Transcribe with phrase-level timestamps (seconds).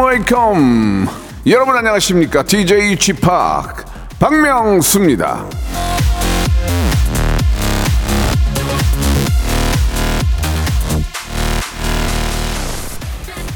[0.00, 1.06] Welcome.
[1.46, 2.42] 여러분 안녕하십니까?
[2.42, 3.20] DJ Chip
[4.18, 5.44] 박명수입니다.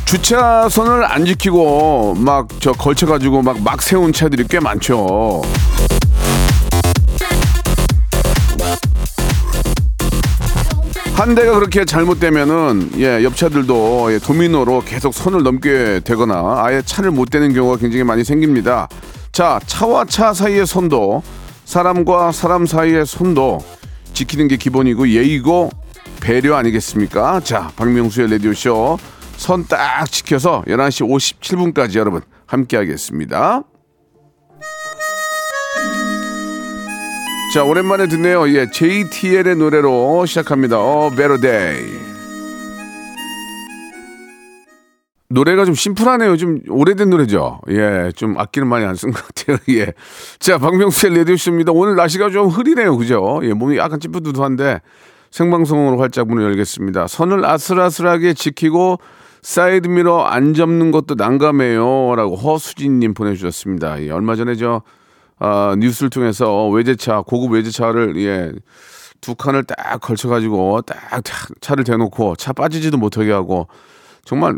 [0.08, 5.42] 주차선을 안 지키고 막 저 걸쳐가지고 막 막 세운 차들이 꽤 많죠.
[11.14, 17.28] 한 대가 그렇게 잘못되면은 예 옆차들도 예, 도미노로 계속 선을 넘게 되거나 아예 차를 못
[17.30, 18.88] 대는 경우가 굉장히 많이 생깁니다.
[19.33, 21.22] 자 차와 차 사이의 선도
[21.64, 23.58] 사람과 사람 사이의 선도
[24.14, 25.70] 지키는 게 기본이고 예의고
[26.20, 27.40] 배려 아니겠습니까?
[27.40, 28.96] 자 박명수의 라디오 쇼
[29.39, 31.08] 선 딱 지켜서 11시
[31.72, 33.62] 57분까지 여러분 함께 하겠습니다.
[37.55, 38.47] 자 오랜만에 듣네요.
[38.55, 40.77] 예, JTL의 노래로 시작합니다.
[40.78, 41.98] 어, Day.
[45.30, 46.36] 노래가 좀 심플하네요.
[46.36, 47.61] 좀 오래된 노래죠.
[47.69, 49.58] 예, 좀 악기는 많이 안 쓴 것 같아요.
[49.78, 49.92] 예.
[50.39, 51.73] 자, 박명수의 레디오쇼입니다.
[51.73, 52.97] 오늘 날씨가 좀 흐리네요.
[52.97, 53.41] 그죠?
[53.45, 54.80] 예, 몸이 약간 찌뿌드드한데
[55.30, 57.06] 생방송으로 활짝 문을 열겠습니다.
[57.08, 58.98] 선을 아슬아슬하게 지키고
[59.42, 62.14] 사이드미러 안 접는 것도 난감해요.
[62.17, 64.03] 라고 허수진님 보내주셨습니다.
[64.03, 64.83] 예, 얼마 전에 저
[65.39, 68.53] 아, 뉴스를 통해서 외제차 고급 외제차를 예.
[69.20, 70.97] 두 칸을 딱 걸쳐가지고 딱
[71.61, 73.67] 차를 대놓고 차 빠지지도 못하게 하고
[74.25, 74.56] 정말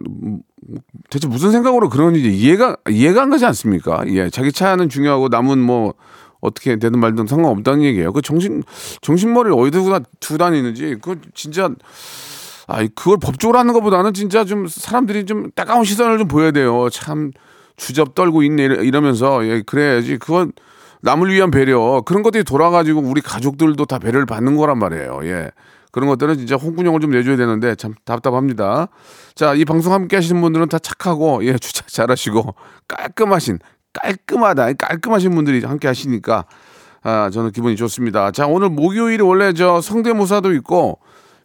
[1.08, 4.02] 대체 무슨 생각으로 그런 일이 이해가 이해가 안 가지 않습니까?
[4.08, 5.94] 예, 자기 차는 중요하고 남은 뭐
[6.40, 8.12] 어떻게 되든 말든 상관없다는 얘기예요.
[8.12, 8.62] 그 정신
[9.00, 11.70] 정신머리를 어디다 두고 다니는지 그 진짜
[12.70, 16.88] 아 그걸 법적으로 하는 것보다는 진짜 좀 사람들이 좀 따가운 시선을 좀 보여야 돼요.
[16.90, 17.32] 참
[17.76, 20.52] 주접 떨고 있네 이러면서 예 그래야지 그건
[21.02, 25.20] 남을 위한 배려 그런 것들이 돌아가지고 우리 가족들도 다 배려를 받는 거란 말이에요.
[25.24, 25.50] 예.
[25.90, 28.86] 그런 것들은 진짜 홍군형을 좀 내줘야 되는데 참 답답합니다.
[29.34, 32.54] 자, 이 방송 함께 하시는 분들은 다 착하고 예, 주차 잘하시고
[32.86, 33.58] 깔끔하신
[33.92, 36.44] 깔끔하다 깔끔하신 분들이 함께 하시니까
[37.02, 38.30] 아, 저는 기분이 좋습니다.
[38.30, 41.00] 자, 오늘 목요일이 원래 저 성대모사도 있고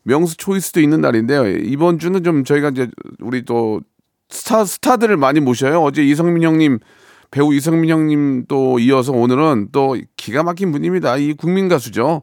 [0.05, 1.47] 명수 초이스도 있는 날인데요.
[1.47, 2.87] 이번 주는 좀 저희가 이제
[3.19, 3.81] 우리 또
[4.29, 5.81] 스타 스타들을 많이 모셔요.
[5.81, 6.79] 어제 이성민 형님
[7.31, 11.17] 배우 이성민 형님 또 이어서 오늘은 또 기가 막힌 분입니다.
[11.17, 12.21] 이 국민 가수죠.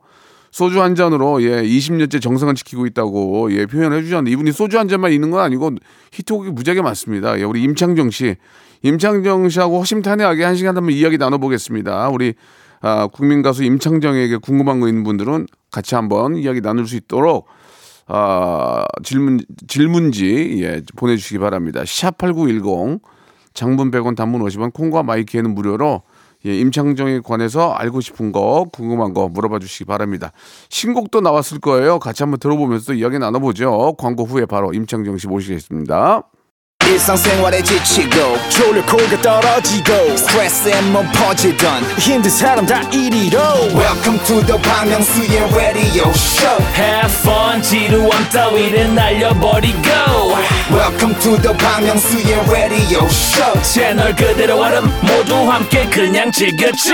[0.53, 5.13] 소주 한 잔으로 예 20년째 정성을 지키고 있다고 예 표현해 주셨는데 이분이 소주 한 잔만
[5.13, 5.73] 있는 건 아니고
[6.13, 7.39] 히트곡이 무지하게 많습니다.
[7.41, 8.37] 예, 우리 임창정 씨,
[8.83, 12.11] 임창정 씨하고 허심탄회하게 한 시간 한번 이야기 나눠보겠습니다.
[12.11, 12.35] 우리
[12.83, 17.47] 아, 국민 가수 임창정에게 궁금한 거 있는 분들은 같이 한번 이야기 나눌 수 있도록
[18.07, 21.83] 아, 질문 질문지 예 보내주시기 바랍니다.
[21.83, 23.01] 샵8910
[23.55, 26.03] 장문 100원 단문 50원 콩과 마이키에는 무료로
[26.45, 30.33] 예, 임창정에 관해서 알고 싶은 거 궁금한 거 물어봐 주시기 바랍니다.
[30.71, 31.99] 신곡도 나왔을 거예요.
[32.01, 33.95] 같이 한번 들어보면서 이야기 나눠보죠.
[33.97, 36.25] 광고 후에 바로 임창정 씨 모시겠습니다.
[36.93, 43.41] 일상생활에 지치고, 졸려 코가 떨어지고, 스트레스에 몸 퍼지던, 힘든 사람 다 이리로.
[43.75, 49.89] welcome to the Myung-soo's radio show Have fun 지루함 따위를 날려버리고
[50.71, 56.93] welcome to the Myung-soo's radio show 채널 그대로 얼음 모두 함께 그냥 즐겨줘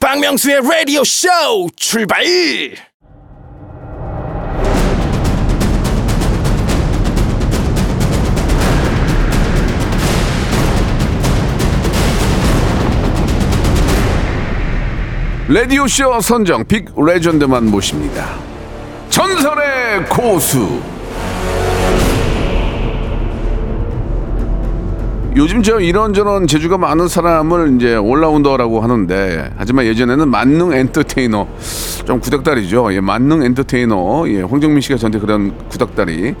[0.00, 1.28] 라디오 쇼
[1.76, 2.89] 출발!
[15.52, 18.36] 라디오 쇼 선정 빅 레전드만 모십니다.
[19.08, 20.80] 전설의 고수.
[25.34, 31.48] 요즘 저 이런저런 재주가 많은 사람을 이제 올라운더라고 하는데 하지만 예전에는 만능 엔터테이너
[32.06, 32.94] 좀 구닥다리죠.
[32.94, 36.36] 예, 만능 엔터테이너 예, 황정민 씨가 저한테 그런 구닥다리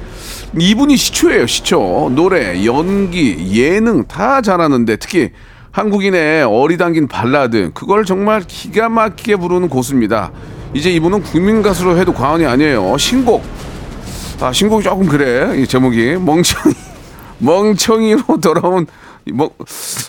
[0.56, 1.48] 이분이 시초예요.
[1.48, 5.30] 시초 노래, 연기, 예능 다 잘하는데 특히
[5.72, 10.32] 한국인의 어리당긴 발라드 그걸 정말 기가 막히게 부르는 고수입니다.
[10.74, 12.96] 이제 이분은 국민 가수로 해도 과언이 아니에요.
[12.98, 13.44] 신곡
[14.40, 16.74] 아 신곡이 조금 그래 이 제목이 멍청이
[17.38, 18.86] 멍청이로 돌아온
[19.26, 19.50] 멍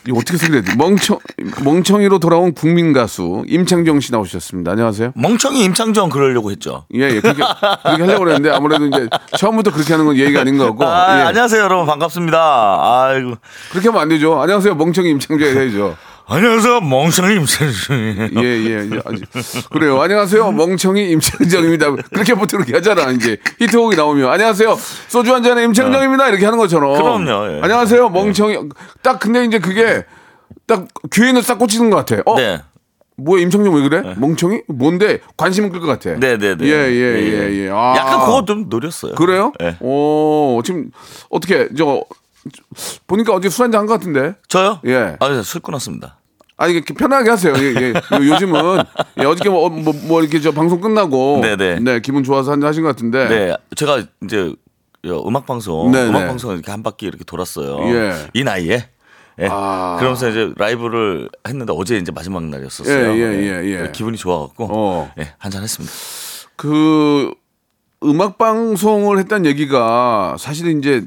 [0.08, 0.62] 이거 어떻게 돼?
[0.78, 1.19] 멍청
[1.63, 4.72] 멍청이로 돌아온 국민 가수 임창정 씨 나오셨습니다.
[4.72, 5.12] 안녕하세요.
[5.16, 6.86] 멍청이 임창정 그러려고 했죠.
[6.96, 7.44] 예, 예 그렇게
[7.84, 10.86] 그렇게 하려고 그랬는데 아무래도 이제 처음부터 그렇게 하는 건 예의가 아닌 것 같고.
[10.86, 11.24] 아, 예.
[11.24, 11.86] 안녕하세요, 여러분.
[11.86, 13.08] 반갑습니다.
[13.08, 13.36] 아이고.
[13.72, 14.40] 그렇게 하면 안 되죠.
[14.40, 14.75] 안녕하세요.
[14.75, 15.98] 멍청이 임창정 해야죠.
[16.33, 18.30] 안녕하세요, 멍청이 임찬정이에요.
[18.38, 18.89] 예, 예.
[18.89, 19.00] 예.
[19.69, 20.01] 그래요.
[20.01, 20.54] 안녕하세요.
[20.54, 21.92] 멍청이 임창정입니다.
[22.10, 23.12] 그렇게 보통 이렇게 하잖아.
[23.12, 24.30] 이제 히트곡이 나오면.
[24.31, 24.78] 안녕하세요.
[25.10, 26.30] 소주 한 잔에 임창정입니다.
[26.30, 26.94] 이렇게 하는 것처럼.
[26.94, 27.60] 그럼요, 예.
[27.62, 28.07] 안녕하세요.
[28.12, 28.60] 멍청이.
[29.01, 30.06] 딱 근데 이제 그게
[30.66, 32.22] 딱 귀에는 싹 꽂히는 것 같아.
[32.25, 32.38] 어?
[32.38, 32.62] 네.
[33.18, 34.16] 뭐야 임창정 왜 그래?
[34.16, 34.62] 멍청이?
[34.69, 35.19] 뭔데?
[35.36, 36.18] 관심은 끌것 같아.
[36.18, 36.66] 네네네.
[36.66, 37.69] 예, 예, 예, 예.
[37.74, 37.94] 아.
[37.98, 39.16] 약간 그거 좀 노렸어요.
[39.16, 39.51] 그래요?
[39.60, 39.75] 네.
[39.81, 40.92] 오, 지금
[41.30, 42.06] 어떻게 저
[43.06, 44.36] 보니까 어제 술 한잔 한 것 같은데.
[44.48, 44.80] 저요?
[44.86, 45.18] 예.
[45.19, 46.19] 아, 술 끊었습니다.
[46.62, 47.54] 아니 이렇게 편하게 하세요.
[47.58, 47.90] 예, 예.
[47.90, 48.84] 요- 요즘은
[49.19, 51.80] 예, 어저께 뭐, 뭐, 뭐 이렇게 저 방송 끝나고 네네.
[51.80, 53.28] 네 기분 좋아서 한잔 하신 것 같은데.
[53.28, 54.54] 네, 제가 이제
[55.04, 56.10] 음악 방송, 네네.
[56.10, 57.80] 음악 방송 이렇게 한 바퀴 이렇게 돌았어요.
[57.96, 58.13] 예.
[58.34, 58.86] 이 나이에.
[59.40, 59.48] 예.
[59.50, 59.96] 아.
[59.98, 63.12] 그러면서 이제 라이브를 했는데 어제 이제 마지막 날이었었어요.
[63.13, 63.92] 예, 예, 예, 예.
[63.92, 65.12] 기분이 좋아갖고 어.
[65.18, 65.92] 예, 한잔 했습니다.
[66.56, 67.31] 그
[68.04, 71.02] 음악 방송을 했다는 얘기가 사실 이제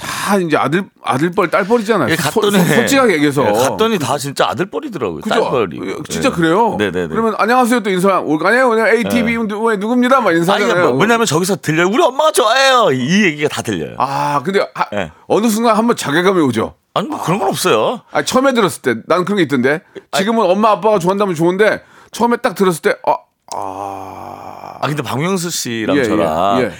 [0.00, 2.10] 다 이제 아들 아들뻘 딸뻘이잖아요.
[2.10, 3.46] 예, 갔더니 소- 소- 솔직하게 얘기해서.
[3.46, 5.20] 예, 갔더니 다 진짜 아들뻘이더라고요.
[5.20, 5.34] 그죠?
[5.34, 5.80] 딸뻘이.
[5.84, 6.76] 예, 진짜 그래요?
[6.78, 7.08] 네네네.
[7.08, 8.68] 그러면 안녕하세요 또 인사 아니에요?
[8.70, 10.20] 그냥 ATV 누, 누굽니다?
[10.20, 10.90] 막 아니, 인사하잖아요.
[10.92, 11.88] 뭐, 왜냐면 저기서 들려요.
[11.88, 12.90] 우리 엄마가 좋아해요.
[12.92, 13.96] 이 얘기가 다 들려요.
[13.98, 15.10] 아, 근데 하- 예.
[15.26, 16.74] 어느 순간 한번 자괴감이 오죠.
[16.94, 18.00] 아니, 뭐 그런 건 없어요.
[18.10, 19.82] 아, 처음에 들었을 때, 난 그런 게 있던데.
[20.12, 23.16] 지금은 엄마 아빠가 좋아한다면 좋은데, 처음에 딱 들었을 때, 아,
[23.54, 24.78] 아.
[24.80, 26.72] 아, 근데 박명수 씨랑 예, 저랑 예,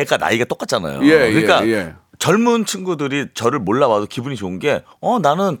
[0.00, 1.00] 애가 나이가 똑같잖아요.
[1.02, 1.94] 예, 그러니까 예, 예.
[2.24, 5.58] 젊은 친구들이 저를 몰라봐도 기분이 좋은 게, 어, 나는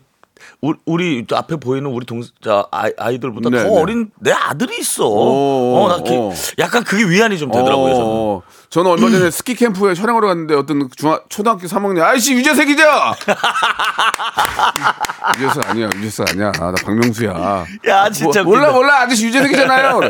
[0.86, 3.80] 우리, 앞에 보이는 우리 동, 자, 아이, 아이들보다 네, 더 네.
[3.80, 5.06] 어린 내 아들이 있어.
[5.06, 6.32] 오, 어, 나 기- 오.
[6.58, 7.94] 약간 그게 위안이 좀 되더라고요.
[7.94, 8.06] 저는.
[8.06, 12.82] 어, 저는 얼마 전에 스키 캠프에 촬영하러 갔는데 어떤 중학, 초등학교 3학년, 아이씨, 유재석이죠?
[15.40, 16.52] 유재석 아니야, 유재석 아니야.
[16.58, 17.64] 아, 나 박명수야.
[17.88, 18.72] 야, 진짜 뭐, 몰라.
[18.72, 20.00] 몰라, 아저씨 유재석이잖아요.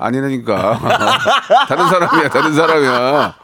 [0.00, 0.80] 아니라니까.
[1.68, 3.34] 다른 사람이야, 다른 사람이야.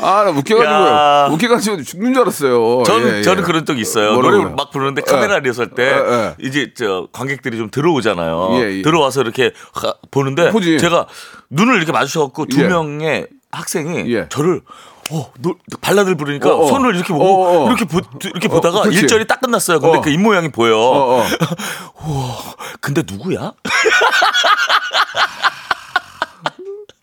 [0.00, 0.32] 아, 나 야.
[0.34, 2.82] 웃겨가지고, 웃겨가지고 죽는 줄 알았어요.
[2.84, 3.22] 저는 예, 예.
[3.22, 4.12] 저는 그런 적이 있어요.
[4.14, 4.42] 뭐라고요?
[4.42, 5.40] 노래 막 부르는데 카메라 예.
[5.40, 6.34] 리허설 때 예, 예.
[6.46, 8.48] 이제 저 관객들이 좀 들어오잖아요.
[8.60, 8.82] 예, 예.
[8.82, 10.78] 들어와서 이렇게 가- 보는데 보지.
[10.78, 11.06] 제가
[11.50, 12.68] 눈을 이렇게 마주쳐갖고 두 예.
[12.68, 14.26] 명의 학생이 예.
[14.28, 14.60] 저를
[15.10, 16.66] 어, 노, 발라드를 부르니까 어, 어.
[16.68, 17.68] 손을 이렇게 보고 어, 어.
[17.68, 19.00] 이렇게 보, 이렇게 보다가 그치.
[19.00, 19.78] 일절이 딱 끝났어요.
[19.78, 20.00] 근데 어.
[20.00, 20.78] 그 입 모양이 보여.
[20.78, 22.34] 어, 어.
[22.80, 23.52] 근데 누구야?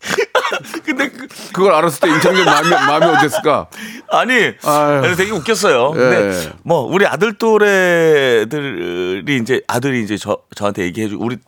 [0.84, 3.68] 근데 그, 그걸 알았을 때 임창정 마음이, 마음이 어땠을까?
[4.10, 5.16] 아니, 아유.
[5.16, 5.92] 되게 웃겼어요.
[5.94, 5.98] 예.
[5.98, 11.38] 근데 뭐 우리 아들 또래들이 이제 아들이 이제 저 저한테 얘기해 주 우리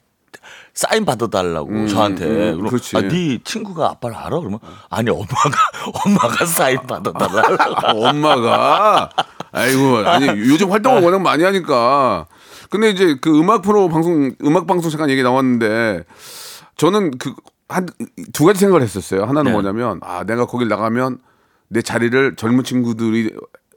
[0.72, 2.24] 사인 받아달라고 저한테.
[2.24, 2.96] 음, 그럼 그렇지.
[2.96, 4.40] 아, 네 친구가 아빠를 알아?
[4.40, 4.58] 그러면
[4.90, 5.70] 아니 엄마가
[6.04, 7.86] 엄마가 사인 받아달라고.
[7.86, 9.10] 아, 엄마가
[9.52, 12.26] 아이고 아니 요즘 활동을 워낙 많이 하니까
[12.70, 16.02] 근데 이제 그 음악 프로 방송 음악 방송 잠깐 얘기 나왔는데
[16.76, 17.34] 저는 그
[17.74, 17.86] 한
[18.32, 19.52] 두 가지 생각을 했었어요 하나는 네.
[19.52, 21.18] 뭐냐면 아 내가 거길 나가면
[21.68, 23.30] 내 자리를 젊은 친구들이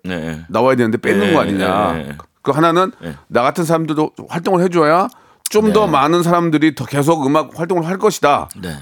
[0.04, 0.46] 네.
[0.50, 2.18] 나와야 되는데 뺏는 네, 거 아니냐 네, 네.
[2.42, 3.16] 그 하나는 네.
[3.28, 5.08] 나 같은 사람들도 활동을 해줘야
[5.50, 8.78] 좀 더 많은 사람들이 더 계속 음악 활동을 할 것이다 네.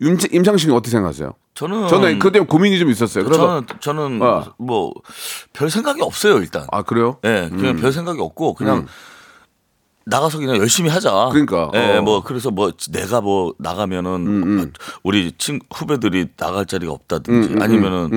[0.00, 1.32] 임, 임창식은 어떻게 생각하세요?
[1.54, 3.24] 저는 저는 그때 고민이 좀 있었어요.
[3.24, 4.44] 그래서 저는 저는 어.
[4.58, 6.66] 뭐별 생각이 없어요 일단.
[6.70, 7.18] 아 그래요?
[7.24, 8.86] 예, 그냥 별 생각이 없고 그냥
[10.08, 11.28] 나가서 그냥 열심히 하자.
[11.32, 11.98] 그러니까, 예, 어.
[11.98, 14.72] 음, 뭐 그래서 뭐 내가 뭐 나가면은
[15.02, 18.10] 우리 친 후배들이 나갈 자리가 없다든지 음, 아니면은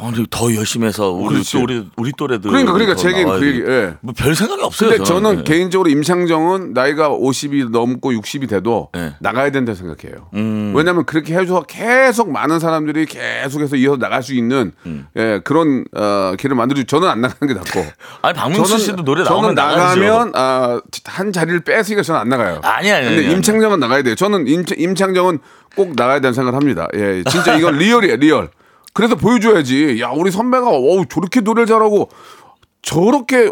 [0.00, 1.52] 아니 더 열심히 해서 우리 그렇지.
[1.52, 3.94] 또 우리 우리 또래들 그러니까, 그러니까 제 얘기는 그 얘기, 예.
[4.00, 4.90] 뭐별 생각이 없어요.
[4.90, 5.42] 근데 저는 예.
[5.42, 9.14] 개인적으로 임창정은 나이가 50이 넘고 60이 돼도 네.
[9.20, 10.28] 나가야 된다 고 생각해요.
[10.34, 10.72] 음.
[10.74, 15.06] 왜냐하면 그렇게 해줘서 계속 많은 사람들이 계속해서 이어서 나갈 수 있는 음.
[15.16, 16.86] 예, 그런 어, 길을 만들어주.
[16.86, 17.84] 저는 안 나가는 게 낫고.
[18.22, 20.00] 아니 박명수 씨도 노래 저는 나오면 나가죠.
[20.00, 22.60] 나가면 아, 한 자리를 뺏으니까 저는 안 나가요.
[22.62, 23.34] 아니, 아니, 근데 아니, 아니.
[23.36, 24.14] 임창정은 나가야 돼요.
[24.14, 25.38] 저는 임, 임창정은
[25.74, 26.88] 꼭 나가야 된다는 생각을 합니다.
[26.94, 28.50] 예, 진짜 이건 리얼이에요, 리얼.
[28.98, 30.00] 그래서 보여줘야지.
[30.00, 32.08] 야, 우리 선배가 어우 저렇게 노래를 잘하고
[32.82, 33.48] 저렇게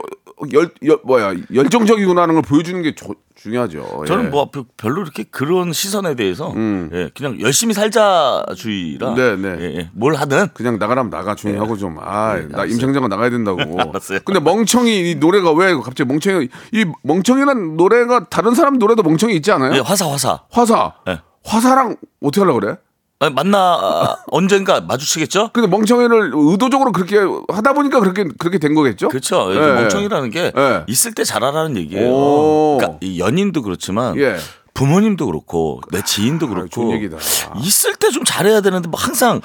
[0.53, 4.00] 열, 열 뭐야 열정적이구나 하는 걸 보여주는 게 조- 중요하죠.
[4.03, 4.07] 예.
[4.07, 6.53] 저는 뭐 별로 이렇게 그런 시선에 대해서
[6.93, 9.57] 예, 그냥 열심히 살자주의라 네, 네.
[9.61, 9.91] 예, 예.
[9.93, 11.97] 뭘 하든 그냥 나가라면 나가 조용히 하고 좀.
[12.00, 12.49] 아, 나 네.
[12.53, 12.73] 알았어요.
[12.73, 13.61] 임창정은 나가야 된다고.
[13.81, 14.19] 알았어요.
[14.25, 19.53] 근데 멍청이 이 노래가 왜 갑자기 멍청이 이 멍청이란 노래가 다른 사람 노래도 멍청이 있지
[19.53, 19.75] 않아요?
[19.76, 20.95] 예, 화사 화사 화사.
[21.07, 21.21] 네.
[21.45, 22.76] 화사랑 어떻게 하려고 그래?
[23.19, 25.51] 아니, 만나 아, 언젠가 마주치겠죠?
[25.53, 27.17] 근데 멍청이를 의도적으로 그렇게
[27.49, 29.09] 하다 보니까 그렇게 그렇게 된 거겠죠?
[29.09, 29.55] 그렇죠.
[29.55, 30.85] 예, 멍청이라는 게 예.
[30.87, 32.11] 있을 때 잘하라는 얘기예요.
[32.13, 32.77] 오.
[32.79, 34.37] 그러니까 이 연인도 그렇지만 예.
[34.75, 37.17] 부모님도 그렇고 내 지인도 그렇고 좋은 얘기다.
[37.63, 39.41] 있을 때 좀 잘해야 되는데 뭐 항상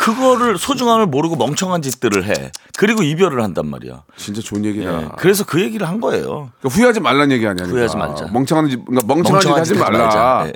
[0.00, 2.50] 그거를 소중함을 모르고 멍청한 짓들을 해.
[2.78, 4.02] 그리고 이별을 한단 말이야.
[4.16, 5.02] 진짜 좋은 얘기다.
[5.02, 5.08] 예.
[5.18, 6.50] 그래서 그 얘기를 한 거예요.
[6.60, 7.66] 그러니까 후회하지 말란 얘기 아니야.
[7.66, 8.28] 후회하지 말자.
[8.32, 10.46] 멍청한 짓, 그러니까 멍청한 짓 멍청한 짓 하지 말라.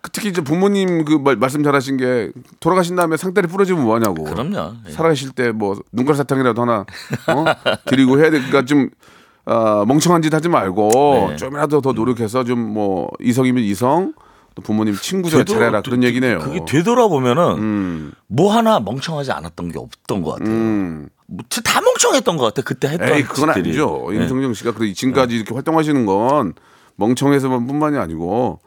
[0.00, 0.02] 예, 예.
[0.02, 2.30] 그 특히 이제 부모님 그 말, 말씀 잘하신 게
[2.60, 4.24] 돌아가신 다음에 상다리 부러지면 뭐하냐고.
[4.24, 4.74] 그럼요.
[4.86, 4.90] 예.
[4.90, 6.80] 살아계실 때 뭐 눈깔 사탕이라도 하나
[7.28, 7.44] 어?
[7.86, 8.88] 드리고 해야 되니까 좀
[9.46, 11.36] 어, 멍청한 짓 하지 말고 네.
[11.36, 14.14] 좀이라도 더 노력해서 좀 뭐 이성이면 이성
[14.54, 16.38] 또 부모님 친구 좀 잘해라 그런 얘기네요.
[16.40, 20.48] 그게 되돌아보면은 음, 뭐 하나 멍청하지 않았던 게 없던 것 같아요.
[20.54, 21.08] 음.
[21.26, 22.62] 뭐다 멍청했던 것 같아.
[22.62, 23.70] 그때 했던 에이 그건 짓들이.
[23.70, 24.06] 아니죠.
[24.10, 24.16] 네.
[24.16, 26.54] 임성정 씨가 그 지금까지 이렇게 활동하시는 건
[26.96, 28.60] 멍청해서만 뿐만이 아니고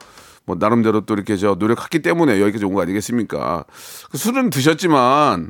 [0.45, 3.65] 뭐 나름대로 또 이렇게 저 노력했기 때문에 여기까지 온 거 아니겠습니까?
[4.11, 5.49] 그 술은 드셨지만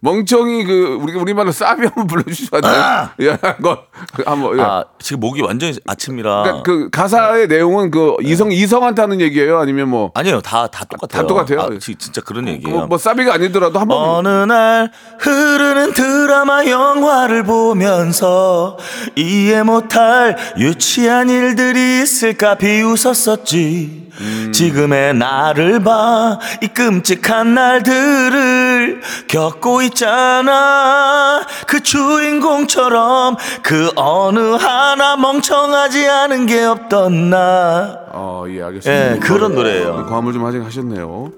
[0.00, 3.08] 멍청이 그 우리 우리말로 싸비 한번 불러주시면 안 돼요?
[3.32, 3.78] 예, 한번
[4.24, 4.58] 한번.
[4.58, 4.62] 예.
[4.62, 6.42] 아 지금 목이 완전 히 아침이라.
[6.42, 9.58] 그러니까 그 가사의 내용은 그 이성 이성한테 하는 얘기예요?
[9.58, 10.40] 아니면 뭐 아니에요.
[10.40, 11.22] 다 다 똑같아요.
[11.22, 11.60] 다 똑같아요?
[11.60, 12.76] 아, 지- 진짜 그런 얘기예요.
[12.78, 18.76] 뭐, 뭐 싸비가 아니더라도 한 번 어느 날 흐르는 드라마 영화를 보면서
[19.16, 24.05] 이해 못할 유치한 일들이 있을까 비웃었었지
[24.52, 36.46] 지금의 나를 봐 이 끔찍한 날들을 겪고 있잖아 그 주인공처럼 그 어느 하나 멍청하지 않은
[36.46, 39.16] 게 없던 나 어, 예, 알겠습니다.
[39.16, 40.06] 예, 그런 노래예요.
[40.08, 41.32] 과음을 좀 하긴 하셨네요.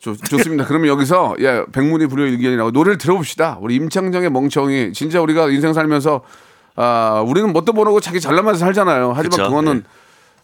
[0.00, 0.64] 좋, 좋습니다.
[0.64, 3.58] 그러면 여기서 예, 백문이 불여일견이라고 노래를 들어봅시다.
[3.60, 6.22] 우리 임창정의 멍청이 진짜 우리가 인생 살면서
[6.76, 9.12] 아, 우리는 뭣도 모르고 자기 잘나면서 살잖아요.
[9.14, 9.42] 하지만 그쵸?
[9.44, 9.82] 그거는 네.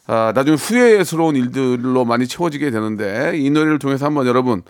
[0.07, 4.63] 아, 나중에 후회스러운 일들로 많이 채워지게 되는데 이 노래를 통해서 한번 여러분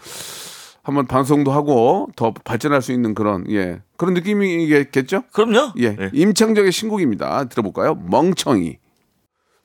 [0.82, 5.24] 한번 방송도 하고 더 발전할 수 있는 그런 예 그런 느낌이겠죠?
[5.32, 6.10] 그럼요 예, 네.
[6.12, 7.44] 임창정의 신곡입니다.
[7.44, 7.94] 들어볼까요?
[7.94, 8.78] 멍청이.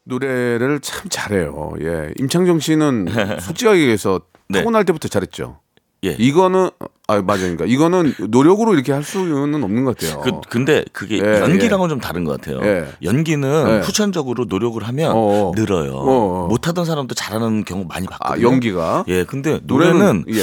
[0.06, 1.74] 노래를 참 잘해요.
[1.82, 3.08] 예, 임창정 씨는
[3.42, 4.60] 솔직하게 얘기해서 네.
[4.60, 5.60] 타고날 때부터 잘했죠.
[6.06, 6.16] 예.
[6.18, 6.70] 이거는
[7.08, 7.42] 아 맞아요.
[7.42, 10.22] 그러니까 이거는 노력으로 이렇게 할 수는 없는 것 같아요.
[10.22, 12.62] 그, 근데 그게 예, 연기랑은 좀 다른 것 같아요.
[12.66, 12.86] 예.
[13.04, 13.80] 연기는 예.
[13.86, 15.52] 후천적으로 노력을 하면 어어.
[15.56, 15.94] 늘어요.
[15.96, 16.48] 어어.
[16.48, 18.48] 못하던 사람도 잘하는 경우 많이 아 봤거든요.
[18.48, 20.42] 연기가 예, 근데 노래는 예.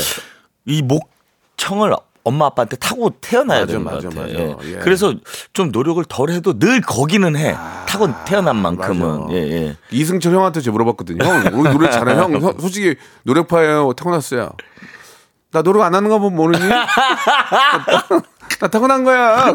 [0.66, 1.94] 이 목청을
[2.24, 4.24] 엄마 아빠한테 타고 태어나야 맞아, 되는 것 맞아, 같아요.
[4.56, 4.66] 맞아.
[4.68, 4.72] 예.
[4.74, 4.78] 예.
[4.80, 5.14] 그래서
[5.52, 7.54] 좀 노력을 덜 해도 늘 거기는 해.
[7.88, 9.30] 타고 태어난 만큼은.
[9.30, 9.76] 예, 예.
[9.92, 11.24] 이승철 형한테 제가 물어봤거든요.
[11.24, 12.14] 형, 우리 노래 잘해.
[12.16, 13.92] 형, 서- 솔직히 노력파예요.
[13.92, 14.50] 타고났어요.
[15.56, 16.62] 나 노력 안 하는 거 보면 모르니?
[18.60, 19.52] 나 타고난 거야.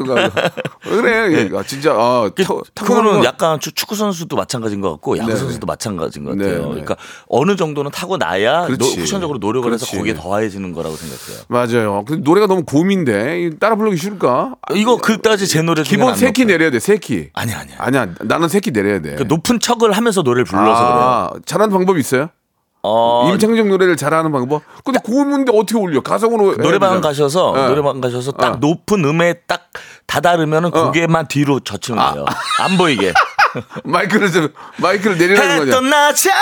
[0.86, 1.34] 왜 그래?
[1.52, 1.58] 예.
[1.58, 2.44] 아, 진짜 아, 타,
[2.74, 5.40] 타고난 그거는 거- 약간 추- 축구 선수도 마찬가지인 것 같고 야구 네네.
[5.40, 6.50] 선수도 마찬가지인 것 네네.
[6.52, 6.70] 같아요.
[6.70, 6.96] 그러니까
[7.28, 8.84] 어느 정도는 타고 나야 노.
[8.86, 9.98] 후천적으로 노력을 해서 그렇지.
[9.98, 11.46] 거기에 더해지는 거라고 생각해요.
[11.50, 12.04] 맞아요.
[12.06, 14.56] 근데 노래가 너무 고민데 이 따라 부르기 싫을까?
[14.74, 16.80] 이거 그까지 제 노래 기본 세 키 내려야 돼.
[16.80, 17.30] 세 키.
[17.34, 17.76] 아니 아니야.
[17.78, 18.08] 아니야.
[18.22, 19.16] 나는 세 키 내려야 돼.
[19.16, 21.00] 그 높은 척을 하면서 노래를 불러서 그래요.
[21.00, 22.30] 아, 잘하는 방법이 있어요?
[22.84, 24.64] 어, 임창정 노래를 잘하는 방법?
[24.84, 26.02] 근데 고음인데 어떻게 올려?
[26.02, 27.00] 가성으로 해야 노래방.
[27.02, 27.68] 가셔서 예.
[27.68, 28.58] 노래방 가셔서 딱 어.
[28.60, 29.70] 높은 음에 딱
[30.08, 32.12] 다다르면은 고개만 뒤로 젖히는 아.
[32.14, 32.26] 거예요.
[32.60, 33.14] 안 보이게.
[33.84, 34.48] 마이크를 좀
[34.78, 35.68] 마이크를 내리라는 거죠.
[35.72, 36.34] 했던 나전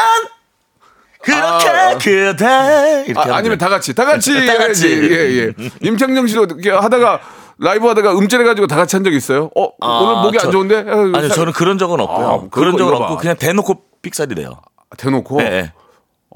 [1.21, 1.97] 그렇게 아, 아.
[1.97, 3.57] 그대 이렇게 아, 아니면 돼요.
[3.57, 4.87] 다 같이 다 같이 다 같이.
[4.87, 5.09] 해야지.
[5.11, 5.17] 예,
[5.63, 5.69] 예.
[5.81, 7.19] 임창정 씨도 이렇게 하다가
[7.57, 9.49] 라이브 하다가 음질 해 가지고 다 같이 한 적 있어요?
[9.57, 10.77] 어, 아, 오늘 목이 저- 안 좋은데?
[10.77, 12.27] 어, 아니요 사- 저는 그런 적은 없고요.
[12.27, 13.17] 아, 그런 적은 없고 봐.
[13.21, 14.61] 그냥 대놓고 삑살이래요.
[14.97, 15.73] 대놓고 예.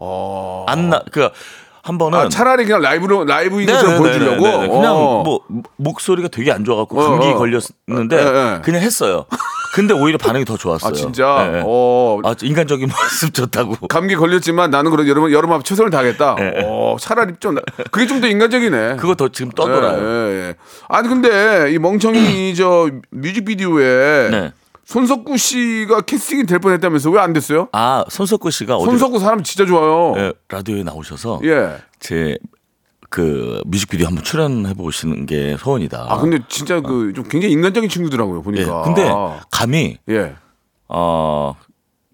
[0.03, 0.07] 예.
[0.07, 0.65] 어.
[0.67, 1.29] 안나 그
[1.85, 4.67] 한 번은 아, 차라리 그냥 라이브로 라이브 네, 이것처럼 네, 보여주려고 네, 네, 네.
[4.69, 5.21] 그냥 어.
[5.23, 5.41] 뭐
[5.75, 7.35] 목소리가 되게 안 좋아갖고 어, 감기 어.
[7.35, 8.59] 걸렸는데 네, 네.
[8.63, 9.25] 그냥 했어요.
[9.75, 10.89] 근데 오히려 반응이 더 좋았어요.
[10.89, 11.63] 아 진짜 네, 네.
[11.65, 13.87] 어 아, 인간적인 모습 좋다고.
[13.87, 16.37] 감기 걸렸지만 나는 그래도 여름 여름 앞 최선을 다하겠다.
[16.39, 16.61] 예, 예.
[16.65, 18.95] 어 차라리 좀 나- 그게 좀 더 인간적이네.
[18.95, 19.97] 그거 더 지금 떠돌아요.
[20.01, 20.55] 예, 예, 예.
[20.87, 24.51] 아니 근데 이 멍청이 저 뮤직비디오에 네.
[24.85, 27.69] 손석구 씨가 캐스팅이 될 뻔했다면서 왜 안 됐어요?
[27.71, 30.13] 아 손석구 씨가 어디 손석구 사람 진짜 좋아요.
[30.17, 31.77] 예, 라디오에 나오셔서 예.
[31.99, 32.37] 제
[33.09, 36.07] 그 뮤직비디오 한번 출연해 보시는 게 소원이다.
[36.09, 38.81] 아 근데 진짜 그 좀 굉장히 인간적인 친구더라고요 예, 보니까.
[38.81, 39.07] 근데
[39.51, 40.33] 감히 예.
[40.89, 41.53] 어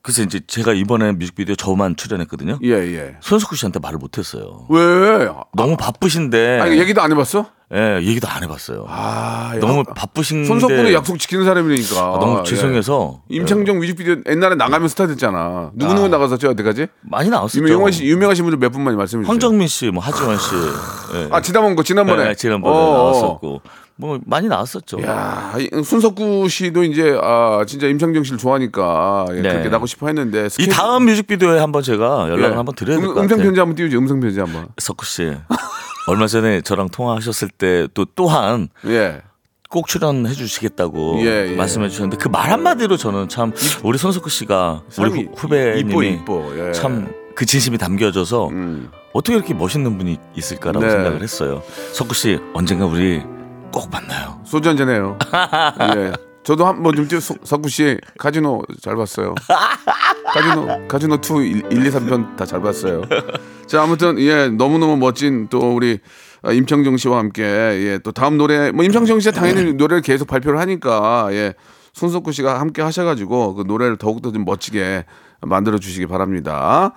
[0.10, 2.58] 글쎄 이제 제가 이번에 뮤직비디오 저만 출연했거든요.
[2.64, 3.16] 예, 예.
[3.22, 4.66] 손석구 씨한테 말을 못 했어요.
[4.68, 5.30] 왜?
[5.54, 7.46] 너무 바쁘신데 아니 얘기도 안 해봤어?
[7.76, 8.86] 예, 얘기도 안 해봤어요.
[8.88, 9.94] 아, 너무 야.
[9.96, 12.00] 바쁘신데 손석구는 약속 지키는 사람이니까.
[12.00, 12.44] 아, 너무 예.
[12.44, 15.70] 죄송해서 임창정 뮤직비디오 옛날에 나가면 스타 됐잖아.
[15.76, 16.88] 누구 누구 나가서죠 어디까지?
[17.02, 17.64] 많이 나왔었죠.
[17.64, 19.32] 유명하신 유명하신 분들 몇 분만 말씀해 주세요.
[19.32, 20.56] 황정민 씨, 뭐 하지원 씨,
[21.14, 21.28] 예.
[21.30, 22.30] 아 지난번 거 지난번에.
[22.30, 22.94] 네, 지난번에 어, 어.
[22.94, 23.62] 나왔었고
[24.02, 25.02] 뭐 많이 나왔었죠.
[25.04, 29.50] 야, 이 손석구 씨도 이제 아 진짜 임창정 씨를 좋아하니까 예, 네.
[29.50, 32.56] 그렇게 나고 싶어 했는데 이 스케줄- 다음 뮤직비디오에 한번 제가 연락을 예.
[32.56, 33.44] 한번 드려야 될 음, 것 음성 같아요.
[33.48, 33.98] 편지 한번 띄우죠.
[33.98, 34.70] 음성 편지 한번.
[34.78, 35.34] 석구 씨
[36.08, 39.22] 얼마 전에 저랑 통화하셨을 때 또 또한 예.
[39.70, 41.56] 꼭 출연해 주시겠다고 예, 예.
[41.58, 43.52] 말씀해 주셨는데 그 말 한마디로 저는 참
[43.84, 46.20] 우리 손석구 씨가 우리 후, 후배님이.
[46.58, 46.72] 예.
[46.72, 48.90] 참그 진심이 담겨져서 음.
[49.12, 50.90] 어떻게 이렇게 멋있는 분이 있을까라고 네.
[50.92, 51.62] 생각을 했어요.
[51.92, 53.22] 석구 씨 언젠가 우리
[53.72, 54.40] 꼭 만나요.
[54.46, 55.18] 소주 한잔 해요.
[55.96, 56.12] 예.
[56.44, 59.36] 저도 한 번 좀 뛰어 석구 씨 카지노 잘 봤어요.
[60.34, 63.02] 카지노 카지노 2 1, 2, 3편 다 잘 봤어요.
[63.68, 66.00] 자 아무튼 예 너무너무 멋진 또 우리
[66.42, 70.60] 아, 임창정 씨와 함께 예 또 다음 노래 뭐 임창정 씨가 당연히 노래를 계속 발표를
[70.60, 71.54] 하니까 예
[71.94, 75.06] 손석구 씨가 함께 하셔 가지고 그 노래를 더욱더 좀 멋지게
[75.42, 76.94] 만들어 주시기 바랍니다.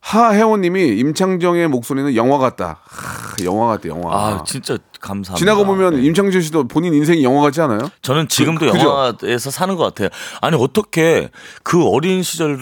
[0.00, 2.80] 하혜원님이 임창정의 목소리는 영화 같다.
[2.84, 4.10] 하, 영화 같다, 영화.
[4.14, 5.36] 아 진짜 감사합니다.
[5.36, 7.80] 지나고 보면 임창정 씨도 본인 인생이 영화 같지 않아요?
[8.02, 8.88] 저는 지금도 그- 그죠?
[9.22, 10.08] 영화에서 사는 것 같아요.
[10.40, 11.30] 아니 어떻게
[11.62, 12.58] 그 어린 시절을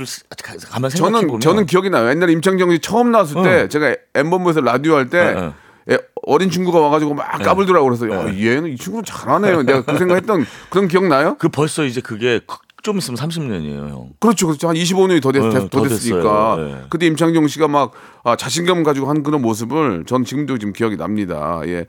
[0.71, 2.09] 가만 생각해 저는 보면 저는 기억이 나요.
[2.11, 5.55] 옛날에 임창정 씨 처음 나왔을 때 제가 엠본부에서 라디오 할때 어, 어.
[5.88, 9.62] 예, 어린 친구가 와가지고 막 까불더라고 그래서 야, 얘는 이 친구는 잘하네요.
[9.62, 11.37] 내가 그 생각했던 그런 기억 나요?
[11.38, 12.40] 그 벌써 이제 그게
[12.87, 14.11] 좀 있으면 30년이에요, 형.
[14.21, 14.69] 그렇죠, 그렇죠.
[14.69, 16.57] 한 25년이 더, 됐, 네, 더 더 됐으니까.
[16.57, 16.83] 네.
[16.88, 17.90] 그때 임창정 씨가 막
[18.23, 21.62] 아, 자신감 가지고 한 그런 모습을 전 지금도 지금 기억이 납니다.
[21.66, 21.87] 예.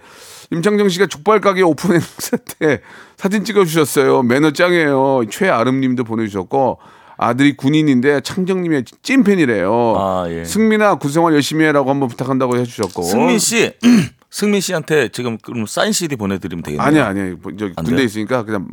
[0.50, 2.82] 임창정 씨가 족발 가게 오픈 행사 때
[3.16, 4.24] 사진 찍어주셨어요.
[4.24, 5.26] 매너 짱이에요.
[5.30, 6.80] 최아름님도 보내주셨고
[7.16, 9.96] 아들이 군인인데 창정님의 찐팬이래요.
[9.98, 10.46] 아, 예.
[10.46, 13.04] 승민아 군생활 열심히 해라고 한번 부탁한다고 해주셨고.
[13.04, 13.72] 승민 씨,
[14.32, 16.88] 승민 씨한테 지금 그럼 사인 CD 보내드리면 되겠네요.
[16.88, 17.36] 아니야 아니야.
[17.60, 18.02] 저안 군대?
[18.04, 18.68] 있으니까 그냥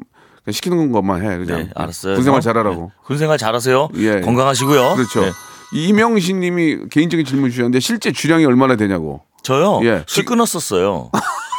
[0.52, 1.38] 시키는 것만 해.
[1.38, 2.14] 그냥 네, 알았어요.
[2.14, 2.40] 군생활 형.
[2.42, 2.82] 잘하라고.
[2.82, 2.88] 네.
[3.04, 3.88] 군생활 잘하세요.
[3.96, 4.20] 예.
[4.20, 4.94] 건강하시고요.
[4.94, 5.20] 그렇죠.
[5.22, 5.30] 네.
[5.72, 9.22] 이명신 님이 개인적인 질문 주셨는데 실제 주량이 얼마나 되냐고.
[9.42, 9.80] 저요.
[9.84, 10.04] 예.
[10.06, 11.10] 술 끊었었어요.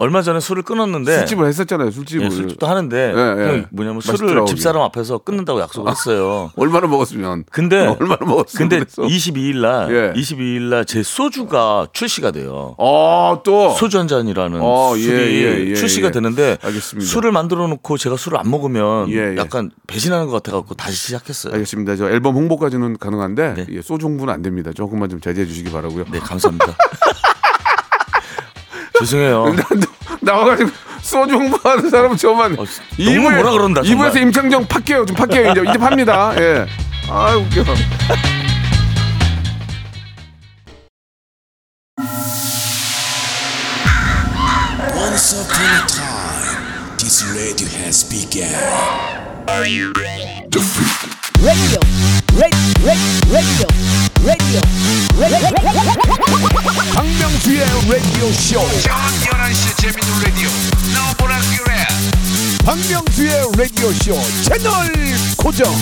[0.00, 1.90] 얼마 전에 술을 끊었는데 술집을 했었잖아요.
[1.92, 2.26] 술집을.
[2.26, 3.66] 예, 술집도 하는데 예, 예.
[3.70, 4.44] 뭐냐면 술을.
[4.46, 6.50] 집사람 앞에서 끊는다고 약속을 했어요.
[6.56, 7.44] 얼마나 먹었으면.
[7.50, 8.68] 근데 얼마나 먹었으면.
[8.68, 9.02] 근데 그랬어.
[9.02, 10.20] 22일 날 예.
[10.20, 12.74] 22일 날 제 소주가 출시가 돼요.
[12.78, 13.70] 아, 또.
[13.70, 16.10] 소주 한 잔이라는 어, 예, 술이 예, 예, 출시가 예.
[16.10, 17.08] 되는데 알겠습니다.
[17.10, 19.10] 술을 만들어 놓고 제가 술을 안 먹으면.
[19.36, 21.54] 약간 배신하는 것 같아 갖고 다시 시작했어요.
[21.54, 21.96] 알겠습니다.
[21.96, 23.66] 저 앨범 홍보까지는 가능한데 네.
[23.70, 24.72] 예, 소주 홍보는 안 됩니다.
[24.74, 26.04] 조금만 좀 자제해 주시기 바라고요.
[26.10, 26.76] 네, 감사합니다.
[29.04, 29.54] 죄송해요.
[30.20, 30.70] 나와가지고
[31.02, 32.64] 소주 홍보하는 사람은 저만 어,
[32.98, 34.10] 너무 뭐라 그런다, 정말.
[34.10, 35.06] 2부에서 임창정 팍게요.
[35.06, 35.50] 좀 팍게요.
[35.50, 36.32] 이제 이제 팝니다.
[36.40, 36.66] 예.
[37.10, 37.62] 아 웃겨.
[52.34, 52.50] This
[52.82, 52.98] radio
[53.30, 53.70] has begun.
[54.26, 54.60] radio,
[55.14, 56.24] radio, radio, radio, radio.
[56.94, 58.58] 박명수의 라디오 쇼.
[62.64, 64.70] 박명수의 라디오 쇼 채널
[65.38, 65.72] 고정.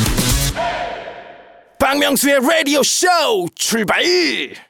[1.79, 3.07] 박명수의 라디오 쇼
[3.55, 4.03] 출발.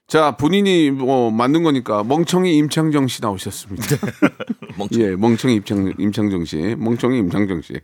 [0.07, 3.97] 자 본인이 뭐 만든 거니까 멍청이 임창정 씨 나오셨습니다.
[4.79, 5.05] 멍청이.
[5.05, 7.75] 예, 멍청이 임창 임창정 씨, 멍청이 임창정 씨.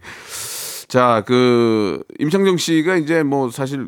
[0.88, 3.87] 자, 그 임창정 씨가 이제 뭐 사실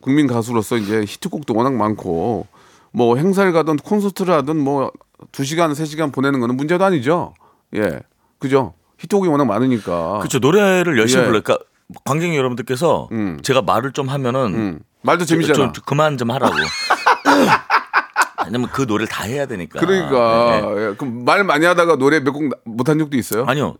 [0.00, 2.46] 국민 가수로서 이제 히트곡도 워낙 많고
[2.92, 7.34] 뭐 행사를 가든 콘서트를 하든 뭐두 시간 세 시간 보내는 거는 문제도 아니죠.
[7.74, 8.00] 예,
[8.38, 8.74] 그죠.
[8.98, 10.18] 히트곡이 워낙 많으니까.
[10.18, 10.38] 그렇죠.
[10.38, 11.26] 노래를 열심히 예.
[11.26, 11.58] 불러니까
[12.04, 13.38] 관객 여러분들께서 음.
[13.42, 15.54] 제가 말을 좀 하면은 음, 말도 재밌잖아.
[15.56, 16.54] 좀, 좀 그만 좀 하라고.
[18.44, 19.78] 왜냐면 그 노래를 다 해야 되니까.
[19.80, 20.68] 그러니까 네, 네.
[20.90, 23.44] 예, 그럼 말 많이 하다가 노래 몇 곡 못한 적도 있어요.
[23.46, 23.76] 아니요.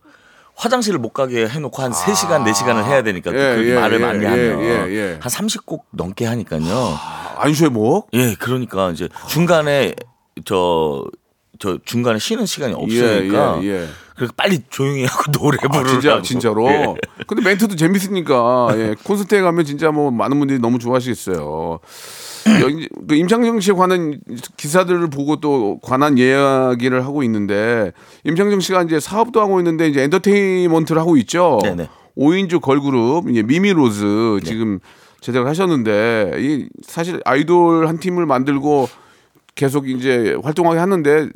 [0.56, 4.22] 화장실을 못 가게 해놓고 한 3시간, 4시간을 해야 되니까 예, 그 예, 말을 예, 많이
[4.24, 5.18] 예, 하면 예, 예.
[5.20, 6.98] 한 30곡 넘게 하니까요.
[7.36, 8.06] 안 쉬어요, 뭐?
[8.12, 9.94] 예, 그러니까 이제 중간에
[10.44, 11.04] 저,
[11.58, 13.88] 저 중간에 쉬는 시간이 없으니까 예, 예.
[14.14, 15.88] 그래서 빨리 조용히 하고 노래 아, 부르라고.
[15.88, 16.68] 진짜 진짜로.
[16.68, 16.94] 예.
[17.26, 21.80] 근데 멘트도 재밌으니까 예, 콘서트에 가면 진짜 뭐 많은 분들이 너무 좋아하시겠어요.
[23.08, 24.20] 그 임창정 씨에 관한
[24.56, 27.92] 기사들을 보고 또 관한 이야기를 하고 있는데
[28.24, 31.60] 임창정 씨가 이제 사업도 하고 있는데 이제 엔터테인먼트를 하고 있죠.
[31.62, 31.88] 네네.
[32.16, 34.80] 5인조 걸그룹 이제 미미로즈 지금
[35.20, 38.88] 제작을 하셨는데 이 사실 아이돌 한 팀을 만들고
[39.54, 41.28] 계속 이제 활동하게 하는데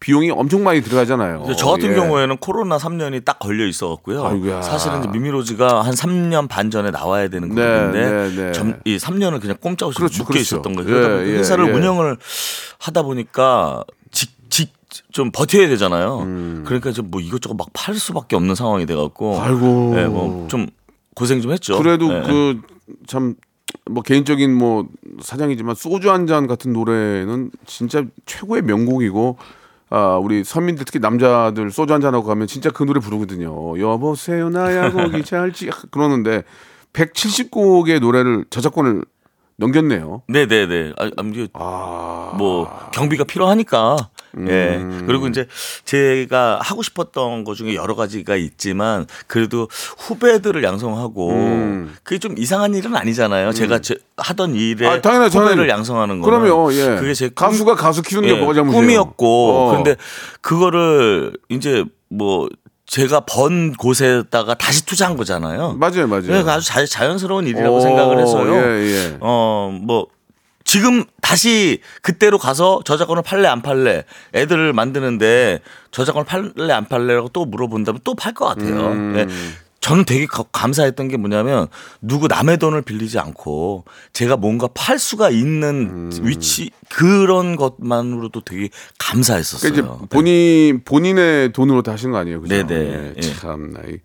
[0.00, 1.46] 비용이 엄청 많이 들어가잖아요.
[1.56, 1.94] 저 같은 예.
[1.94, 4.24] 경우에는 코로나 3년이 딱 걸려 있어갖고요.
[4.24, 4.62] 아이고야.
[4.62, 8.52] 사실은 이제 미미로즈가 한 3년 반 전에 나와야 되는 네, 그룹인데 네, 네.
[8.52, 10.42] 점- 이 3년을 그냥 꼼짝없이 그렇죠, 묶여 그렇죠.
[10.56, 10.88] 있었던 거예요.
[10.88, 11.72] 예, 그러다 보니까 예, 회사를 예.
[11.72, 12.16] 운영을
[12.78, 14.72] 하다 보니까 직, 직,
[15.12, 16.18] 좀 버텨야 되잖아요.
[16.20, 16.62] 음.
[16.66, 19.40] 그러니까 좀 뭐 이것저것 막 팔 수밖에 없는 상황이 돼 갖고.
[19.40, 19.94] 아이고.
[19.96, 20.66] 예, 뭐좀
[21.14, 21.78] 고생 좀 했죠.
[21.78, 22.56] 그래도 예, 예.
[23.02, 23.34] 그참
[23.90, 24.86] 뭐 개인적인 뭐
[25.22, 29.38] 사장이지만 소주 한 잔 같은 노래는 진짜 최고의 명곡이고
[29.88, 33.78] 아 우리 서민들 특히 남자들 소주 한 잔 하고 가면 진짜 그 노래 부르거든요.
[33.78, 36.42] 여보세요 나야 거기 잘지 그러는데
[36.92, 39.04] 170곡의 노래를 저작권을
[39.58, 40.22] 넘겼네요.
[40.28, 40.94] 네네네.
[40.98, 42.34] 아, 아, 이게 아.
[42.36, 43.96] 뭐 경비가 필요하니까
[44.48, 45.04] 예 음.
[45.06, 45.46] 그리고 이제
[45.84, 49.68] 제가 하고 싶었던 것 중에 여러 가지가 있지만 그래도
[49.98, 51.94] 후배들을 양성하고 음.
[52.02, 53.52] 그게 좀 이상한 일은 아니잖아요.
[53.52, 55.68] 제가 제, 하던 일에 아, 당연하죠, 후배를.
[55.68, 56.72] 양성하는 거는 그럼요.
[56.74, 56.96] 예.
[56.96, 58.80] 그게 제 꿈- 가수가 가수 키우는 게 예, 뭐가 잘못이에요?
[58.80, 59.72] 꿈이었고 어.
[59.74, 59.96] 근데
[60.40, 62.48] 그거를 이제 뭐
[62.86, 65.72] 제가 번 곳에다가 다시 투자한 거잖아요.
[65.74, 66.22] 맞아요, 맞아요.
[66.22, 68.54] 그래서 아주 자, 자연스러운 일이라고 어, 생각을 해서요.
[68.54, 69.16] 예, 예.
[69.20, 70.06] 어, 뭐,
[70.66, 75.60] 지금 다시 그때로 가서 저작권을 팔래 안 팔래 애들을 만드는데
[75.92, 78.88] 저작권을 팔래 안 팔래라고 또 물어본다면 또 팔 것 같아요.
[78.88, 79.14] 음.
[79.16, 79.26] 예.
[79.80, 81.68] 저는 되게 가- 감사했던 게 뭐냐면
[82.00, 86.20] 누구 남의 돈을 빌리지 않고 제가 뭔가 팔 수가 있는 음.
[86.24, 89.70] 위치 그런 것만으로도 되게 감사했었어요.
[89.72, 92.66] 그러니까 이제 본인 본인의 돈으로 다 하신 거 아니에요, 그죠?
[92.66, 92.74] 네네.
[92.74, 93.20] 예, 예.
[93.20, 93.98] 참이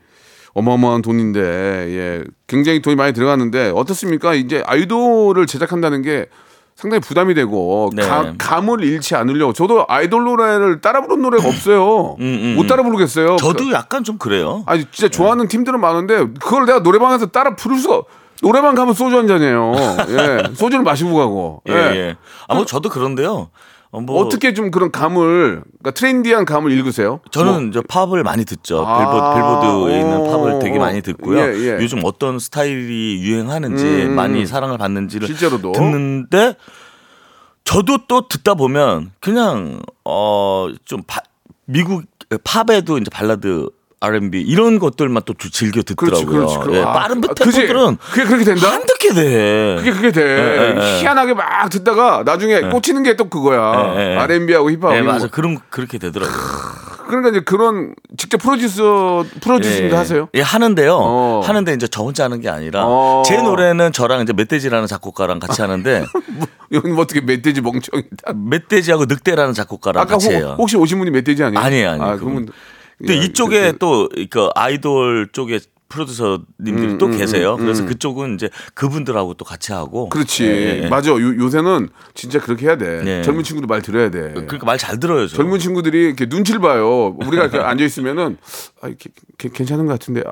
[0.53, 4.35] 어마어마한 돈인데 예, 굉장히 돈이 많이 들어갔는데 어떻습니까?
[4.35, 6.27] 이제 아이돌을 제작한다는 게
[6.75, 8.01] 상당히 부담이 되고 네.
[8.01, 12.15] 가- 감을 잃지 않으려고 저도 아이돌 노래를 따라 부른 노래가 없어요.
[12.19, 13.35] 음, 못 따라 부르겠어요.
[13.35, 14.63] 저도 약간 좀 그래요.
[14.65, 18.01] 아니 진짜 좋아하는 팀들은 많은데 그걸 내가 노래방에서 따라 부를 수가
[18.41, 19.73] 노래방 가면 소주 한 잔이에요.
[20.09, 20.43] 예.
[20.55, 21.61] 소주를 마시고 가고.
[21.69, 22.15] 예, 예.
[22.47, 23.49] 아, 뭐 저도 그런데요.
[23.91, 27.19] 어, 뭐 어떻게 좀 그런 감을 그러니까 트렌디한 감을 읽으세요?
[27.31, 28.85] 저는 뭐, 이제 팝을 많이 듣죠.
[28.85, 31.39] 아, 빌보드, 빌보드에 있는 오, 팝을 되게 많이 듣고요.
[31.39, 31.73] 예, 예.
[31.81, 35.73] 요즘 어떤 스타일이 유행하는지 음, 많이 사랑을 받는지를 실제로도?
[35.73, 36.55] 듣는데
[37.65, 41.03] 저도 또 듣다 보면 그냥 어좀
[41.65, 42.05] 미국
[42.43, 43.69] 팝에도 이제 발라드
[44.03, 46.25] R&B 이런 것들만 또 즐겨 그렇지, 듣더라고요.
[46.25, 46.57] 그렇지.
[46.59, 47.33] 그럼, 예, 아, 빠른 아?
[47.35, 48.71] 템포들은 그게 그렇게 된다?
[48.73, 49.75] 안 듣게 돼.
[49.77, 50.21] 그게 그게 돼.
[50.21, 50.99] 예, 예.
[51.01, 53.93] 희한하게 막 듣다가 나중에 꽂히는 게 또 그거야.
[53.97, 54.17] 예, 예.
[54.17, 54.95] R&B하고 힙합.
[54.95, 55.27] 예, 맞아.
[55.27, 55.31] 거.
[55.31, 56.35] 그럼 그렇게 되더라고요.
[57.07, 59.97] 그러니까 이제 그런 직접 프로듀서 프로듀싱도 예.
[59.97, 60.29] 하세요?
[60.33, 60.95] 예, 하는데요.
[60.95, 61.41] 어.
[61.43, 63.21] 하는데 이제 저 혼자 하는 게 아니라 어.
[63.25, 66.05] 제 노래는 저랑 이제 멧돼지라는 작곡가랑 같이 하는데
[66.71, 68.33] 이건 뭐 어떻게 멧돼지 멍청이다.
[68.33, 70.55] 멧돼지하고 늑대라는 작곡가랑 같이 혹, 해요.
[70.57, 71.59] 혹시 오신 분이 멧돼지 아니에요?
[71.59, 72.09] 아니에요, 아니에요.
[72.09, 72.29] 아, 그분.
[72.31, 72.47] 그러면
[73.01, 75.59] 근데 야, 이쪽에 그- 또그 아이돌 쪽에
[75.89, 77.55] 프로듀서님들이 음, 또 음, 계세요.
[77.55, 77.87] 음, 그래서 음.
[77.87, 80.07] 그쪽은 이제 그분들하고 또 같이 하고.
[80.07, 80.45] 그렇지.
[80.45, 80.87] 예, 예, 예.
[80.87, 81.11] 맞아.
[81.11, 83.03] 요, 요새는 진짜 그렇게 해야 돼.
[83.03, 83.21] 네.
[83.23, 84.31] 젊은 친구들 말 들어야 돼.
[84.33, 85.27] 그러니까 말 잘 들어요.
[85.27, 85.35] 저.
[85.35, 87.07] 젊은 친구들이 이렇게 눈치를 봐요.
[87.19, 88.37] 우리가 이렇게 앉아 있으면은
[88.81, 90.23] 아, 이렇게, 이렇게 괜찮은 것 같은데.
[90.25, 90.31] 아,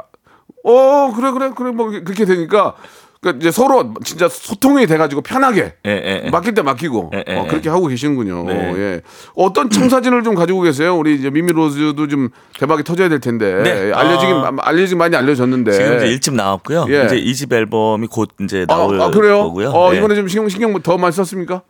[0.63, 2.75] 어 그래 그래 그래 뭐 그렇게 되니까
[3.21, 6.29] 그러니까 이제 서로 진짜 소통이 돼가지고 편하게 예, 예, 예.
[6.29, 8.45] 맡길 때 맡기고 예, 예, 어, 그렇게 하고 계시는군요.
[8.45, 8.73] 네.
[8.77, 9.01] 예.
[9.35, 10.97] 어떤 청사진을 좀 가지고 계세요?
[10.97, 13.91] 우리 이제 미미 로즈도 좀 대박이 터져야 될 텐데 네.
[13.91, 14.51] 알려지긴 아.
[14.61, 16.85] 알려지긴 많이 알려졌는데 지금 이제 1집 나왔고요.
[16.89, 17.05] 예.
[17.05, 19.43] 이제 2집 앨범이 곧 이제 아, 나올 아, 그래요?
[19.43, 19.71] 거고요.
[19.71, 19.97] 어, 예.
[19.97, 21.63] 이번에 좀 신경 신경 더 많이 썼습니까?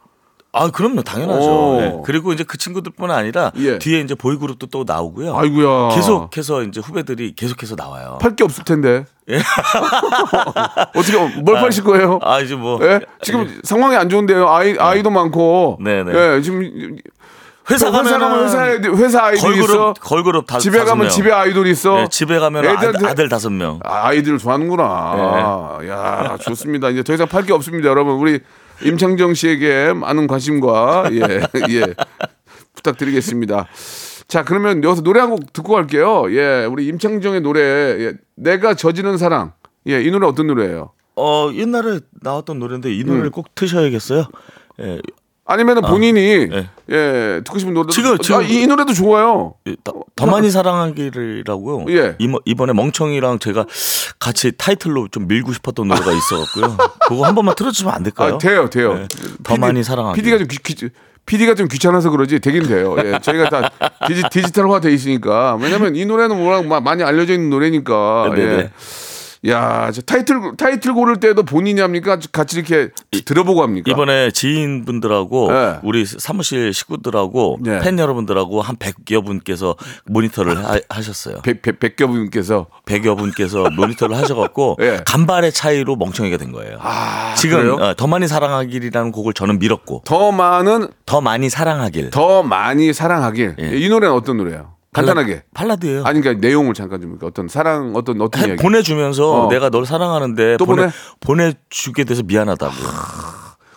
[0.52, 1.04] 아, 그럼요.
[1.04, 1.48] 당연하죠.
[1.48, 1.80] 오.
[1.82, 1.94] 예.
[2.06, 3.78] 그리고 이제 그 친구들뿐 아니라 예.
[3.78, 5.38] 뒤에 이제 보이그룹도 또 나오고요.
[5.38, 5.90] 아이고야.
[5.96, 8.18] 계속해서 이제 후배들이 계속해서 나와요.
[8.22, 9.06] 팔 게 없을 텐데.
[10.96, 12.20] 어떻게 뭘 파실 거예요?
[12.24, 13.00] 아, 이제 뭐 예?
[13.22, 14.48] 지금 상황이 안 좋은데요.
[14.50, 15.78] 아이 아이도 많고.
[15.82, 16.12] 네 네.
[16.38, 16.62] 예, 지금
[17.70, 19.68] 회사 회사 가면 가면 회사에 회사 아이들이 있어.
[19.68, 21.10] 걸그룹 걸그룹 다 집에 가면 명.
[21.10, 22.02] 집에 아이돌이 있어.
[22.02, 23.80] 예, 집에 가면 애들한테- 아들, 다섯 명.
[23.84, 25.78] 아, 아이들을 좋아하는구나.
[25.88, 26.90] 야, 좋습니다.
[26.90, 28.16] 이제 더 이상 팔 게 없습니다, 여러분.
[28.16, 28.40] 우리
[28.84, 31.20] 임창정 씨에게 많은 관심과 예,
[31.70, 31.94] 예.
[32.76, 33.68] 부탁드리겠습니다.
[34.28, 36.32] 자, 그러면 여기서 노래 한 곡 듣고 갈게요.
[36.32, 39.54] 예, 우리 임창정의 노래 예, 내가 저지른 사랑.
[39.88, 40.92] 예, 이 노래 어떤 노래예요?
[41.16, 43.32] 어 옛날에 나왔던 노래인데 이 노래를 음.
[43.32, 44.26] 꼭 트셔야겠어요.
[44.82, 45.00] 예,
[45.50, 46.70] 아니면은 본인이 네.
[46.92, 49.56] 예 듣고 싶은 노래 지금- 지금- 아, 이, 이 노래도 좋아요.
[49.84, 51.86] 더, 더 많이 사랑하기를이라고요.
[51.90, 52.16] 예.
[52.46, 53.66] 이번에 멍청이랑 제가
[54.20, 56.78] 같이 타이틀로 좀 밀고 싶었던 노래가 있어갖고요.
[57.10, 58.36] 그거 한 번만 틀어주면 안 될까요?
[58.36, 58.94] 아, 돼요, 돼요.
[58.94, 59.08] 네.
[59.44, 60.16] 더 많이 사랑하기.
[60.22, 60.90] PD가 좀 귀, 귀,
[61.26, 62.96] PD가 좀 귀찮아서 그러지 되긴 돼요.
[63.04, 63.70] 예, 저희가 다
[64.08, 68.32] 디지, 디지털화 돼 있으니까 왜냐면 이 노래는 워낙 마- 많이 알려져 있는 노래니까.
[68.36, 68.52] 네 네.
[68.58, 68.72] 예.
[69.48, 72.20] 야, 저 타이틀 타이틀 고를 때도 본인이 합니까?
[72.32, 72.90] 같이 이렇게
[73.24, 73.90] 들어보고 합니까?
[73.90, 75.80] 이번에 지인분들하고 네.
[75.84, 77.80] 우리 사무실 식구들하고 네.
[77.80, 79.76] 팬 여러분들하고 한 100여 분께서
[80.06, 80.58] 모니터를
[80.90, 85.02] 하, 셨어요 백, 백, 백겨분께서 100여 분께서 모니터를 하셔 갖고 예.
[85.06, 86.78] 간발의 차이로 멍청이가 된 거예요.
[87.38, 87.74] 지금 그래요?
[87.76, 92.10] 어, 더 많이 사랑하길이라는 곡을 저는 밀었고 더 많은 더 많이 사랑하길.
[92.10, 93.56] 더 많이 사랑하길.
[93.60, 93.78] 예.
[93.78, 94.79] 이 노래는 어떤 노래예요?
[94.94, 95.44] 간단하게.
[95.54, 96.04] 발라드예요.
[96.06, 98.62] 아니 그러니까 내용을 잠깐 좀 어떤 사랑 어떤 어떤 해- 이야기.
[98.62, 99.50] 보내주면서 어.
[99.50, 100.94] 내가 널 사랑하는데 또 보내, 보내?
[101.20, 102.74] 보내주게 돼서 미안하다고.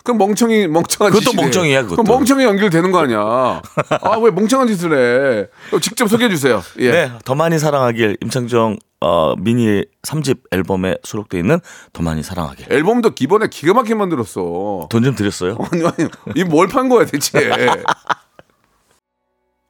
[0.03, 1.41] 그럼 멍청이 멍청한 그것도 짓이네.
[1.43, 2.03] 멍청이야, 그것도.
[2.03, 3.19] 그럼 멍청이 연결되는 거 아니야?
[3.21, 5.79] 아 왜 멍청한 짓을 해?
[5.79, 6.61] 직접 소개해 주세요.
[6.79, 6.91] 예.
[6.91, 11.59] 네, 더 많이 사랑하길 임창정 어, 미니 3집 앨범에 수록되어 있는
[11.93, 12.67] 더 많이 사랑하길.
[12.71, 14.87] 앨범도 기본에 기가 막히게 만들었어.
[14.89, 15.57] 돈 좀 드렸어요.
[15.71, 17.39] 아니 아니 이 뭘 판 거야 대체?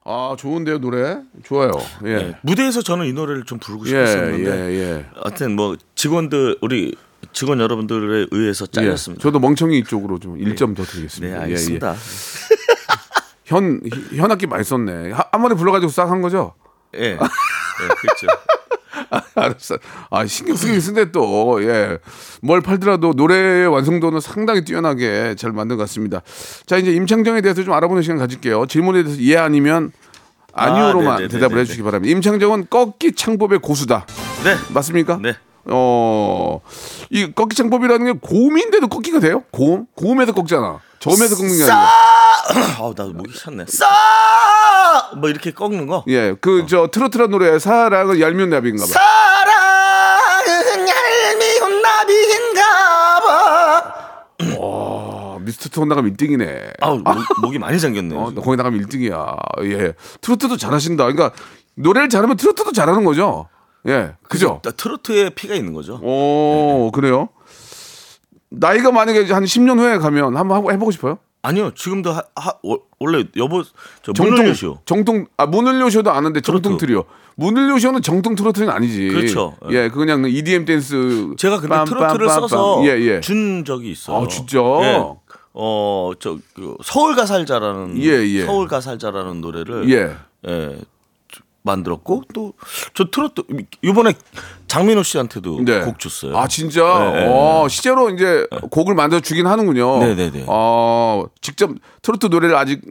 [0.05, 1.71] 아 좋은데요 노래 좋아요.
[2.05, 2.15] 예.
[2.15, 5.05] 네, 무대에서 저는 이 노래를 좀 부르고 예, 싶었었는데 예, 예.
[5.23, 6.95] 하여튼 뭐 직원들 우리
[7.31, 8.71] 직원 여러분들에 의해서 예.
[8.81, 9.21] 잘렸습니다.
[9.21, 11.35] 저도 멍청이 쪽으로 좀 1점 더 드리겠습니다.
[11.35, 11.93] 네, 예, 알겠습니다.
[11.93, 11.97] 예.
[13.45, 13.81] 현
[14.15, 15.11] 현악기 많이 썼네.
[15.11, 16.53] 한, 한 번에 불러가지고 싹 한 거죠?
[16.95, 17.11] 예.
[17.13, 18.27] 네, 그렇죠.
[19.35, 19.77] 알았어.
[20.09, 21.97] 아, 신경 쓰긴 쓴데 또, 예.
[22.41, 26.21] 뭘 팔더라도 노래의 완성도는 상당히 뛰어나게 잘 만든 것 같습니다.
[26.65, 28.65] 자, 이제 임창정에 대해서 좀 알아보는 시간 가질게요.
[28.67, 29.91] 질문에 대해서 예 아니면
[30.53, 31.27] 아니오로만 아, 네네네네네.
[31.27, 32.11] 대답을 해주시기 바랍니다.
[32.15, 34.05] 임창정은 꺾기 창법의 고수다.
[34.43, 34.55] 네.
[34.73, 35.19] 맞습니까?
[35.21, 35.35] 네.
[35.65, 36.59] 어,
[37.09, 39.43] 이 꺾기 창법이라는 게 고음인데도 꺾기가 돼요?
[39.51, 39.85] 고음?
[39.95, 40.79] 고음에서 꺾잖아.
[41.03, 41.89] 저음에서 꺾는 게 아니라.
[42.79, 43.65] 아우 나 목이 찼네.
[43.67, 43.85] 싸!
[45.17, 46.03] 뭐 이렇게 꺾는 거?
[46.07, 46.35] 예, 어.
[46.39, 48.91] 그저 트로트란 노래 사랑은 얄미운 나비인가 봐.
[48.91, 52.61] 사랑은 얄미운 나비인가
[53.21, 53.93] 봐.
[54.59, 56.73] 와, 미스터 트롯 나가면 1등이네.
[56.81, 58.15] 아우 목, 목이 많이 잠겼네.
[58.15, 59.37] 어, 거기 나가면 1등이야.
[59.65, 61.03] 예, 트로트도 잘하신다.
[61.05, 61.31] 그러니까
[61.75, 63.49] 노래를 잘하면 트로트도 잘하는 거죠.
[63.87, 64.61] 예, 그죠?
[64.77, 65.99] 트로트에 피가 있는 거죠.
[66.01, 67.29] 오, 그래요?
[68.53, 71.17] 나이가 만약에 한 10년 후에 가면 한번 하고 해보고 싶어요?
[71.41, 73.63] 아니요, 지금도 하, 하- 워- 원래 여보
[74.01, 74.77] 저 정통, 쇼.
[74.85, 76.85] 정통, 아, 문을 여시오도 아는데 정통 트로트.
[76.85, 77.03] 트리오.
[77.35, 79.07] 문을 여시오는 정통 트로트는 아니지.
[79.09, 79.55] 그렇죠.
[79.71, 81.31] 예, 그 그냥 EDM 댄스.
[81.37, 82.85] 제가 근데 빰, 트로트를 빰, 빰, 써서 빰.
[82.85, 83.19] 예, 예.
[83.21, 84.17] 준 적이 있어요.
[84.23, 84.59] 아, 진짜?
[85.55, 88.45] 어, 저 그, 서울 가 살자라는 예, 예.
[88.45, 90.15] 서울 가 살자라는 노래를 예.
[90.47, 90.77] 예,
[91.63, 92.53] 만들었고 또
[92.93, 93.43] 저 트로트
[93.81, 94.13] 이번에
[94.67, 95.81] 장민호 씨한테도 네.
[95.81, 96.37] 곡 줬어요.
[96.37, 96.81] 아 진짜.
[97.13, 99.99] 네, 네, 어, 실제로 이제 곡을 만들어 주긴 하는군요.
[99.99, 100.45] 네, 네, 네.
[100.47, 101.71] 어, 직접
[102.01, 102.81] 트로트 노래를 아직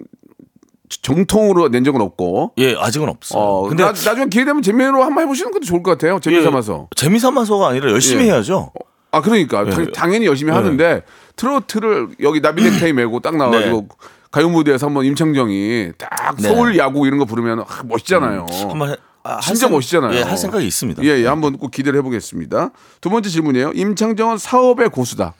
[1.02, 2.52] 정통으로 낸 적은 없고.
[2.58, 3.42] 예, 아직은 없어 요.
[3.42, 6.20] 어, 근데 나, 나중에 기회 되면 재미로 한번 해보시는 것도 좋을 것 같아요.
[6.20, 6.82] 재미 삼아서.
[6.82, 8.28] 예, 재미 삼아서가 아니라 열심히 예.
[8.28, 8.72] 해야죠.
[9.10, 9.70] 아 그러니까 네.
[9.70, 11.02] 당, 당연히 열심히 하는데
[11.36, 13.88] 트로트를 여기 나비넥타이 메고 딱 나와가지고
[14.32, 16.48] 가요 무대에서 한번 임창정이 딱 네.
[16.48, 18.46] 서울 야구 이런 거 부르면 아, 멋있잖아요.
[18.68, 20.16] 한번 해, 아, 할 진짜 생- 멋있잖아요.
[20.18, 21.04] 예, 할 생각이 있습니다.
[21.04, 22.70] 예, 예, 한번 꼭 기대를 해보겠습니다.
[23.02, 23.72] 두 번째 질문이에요.
[23.74, 25.34] 임창정은 사업의 고수다.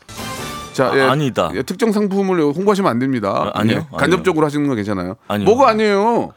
[0.74, 1.50] 자, 예, 아, 아니다.
[1.54, 3.50] 예, 특정 상품을 홍보하시면 안 됩니다.
[3.54, 5.16] 아, 아니요, 예, 간접적으로 하시는 건 괜찮아요.
[5.26, 5.46] 아니요.
[5.46, 6.32] 뭐가 아니에요?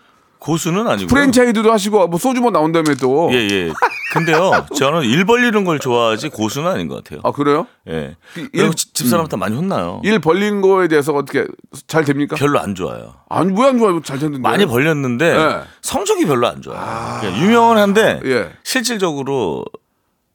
[0.45, 3.29] 고수는 아니고 프랜차이즈도 하시고 뭐 소주 뭐 나온 다음에 또.
[3.33, 3.73] 예, 예.
[4.13, 7.19] 근데요, 저는 일 벌리는 걸 좋아하지 고수는 아닌 것 같아요.
[7.23, 7.65] 아 그래요?
[7.89, 8.15] 예.
[8.53, 9.99] 일- 집- 집사람한테 많이 혼나요.
[10.03, 11.45] 일 벌린 거에 대해서 어떻게
[11.87, 12.35] 잘 됩니까?
[12.35, 13.15] 별로 안 좋아요.
[13.27, 13.99] 아니 왜 안 좋아요?
[14.03, 14.39] 잘 됐는데.
[14.47, 15.59] 많이 벌렸는데 네.
[15.81, 16.79] 성적이 별로 안 좋아요.
[17.21, 18.51] 그러니까 유명은 한데 예.
[18.63, 19.65] 실질적으로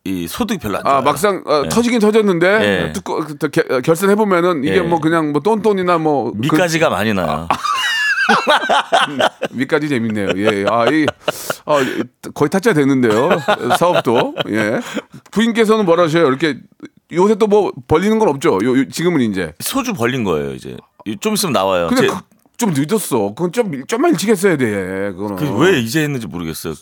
[0.04, 0.96] 이 소득이 별로 안 좋아요.
[0.96, 1.68] 아 막상 어, 예.
[1.68, 2.46] 터지긴 터졌는데
[2.88, 2.92] 예.
[2.92, 3.24] 듣고
[3.84, 4.80] 결산해 보면은 이게 예.
[4.80, 7.46] 뭐 그냥 뭐 똔똔이나 뭐 그- 미까지가 많이 나요.
[9.52, 10.28] 밑까지 재밌네요.
[10.36, 11.06] 예, 아, 이,
[11.66, 11.78] 아,
[12.34, 13.30] 거의 타짜 됐는데요.
[13.78, 14.34] 사업도.
[14.50, 14.80] 예.
[15.30, 16.26] 부인께서는 뭐라 하셔요?
[16.28, 16.56] 이렇게
[17.12, 18.58] 요새 또 뭐 벌리는 건 없죠.
[18.62, 19.52] 요, 요- 지금은 이제.
[19.60, 20.76] 소주 벌린 거예요 이제.
[21.20, 21.88] 좀 있으면 나와요.
[21.88, 22.20] 근데 제- 그-
[22.56, 23.28] 좀 늦었어.
[23.34, 25.12] 그건 좀 좀만 일찍 했어야 돼.
[25.16, 25.36] 그거는.
[25.36, 26.74] 그 왜 이제 했는지 모르겠어요.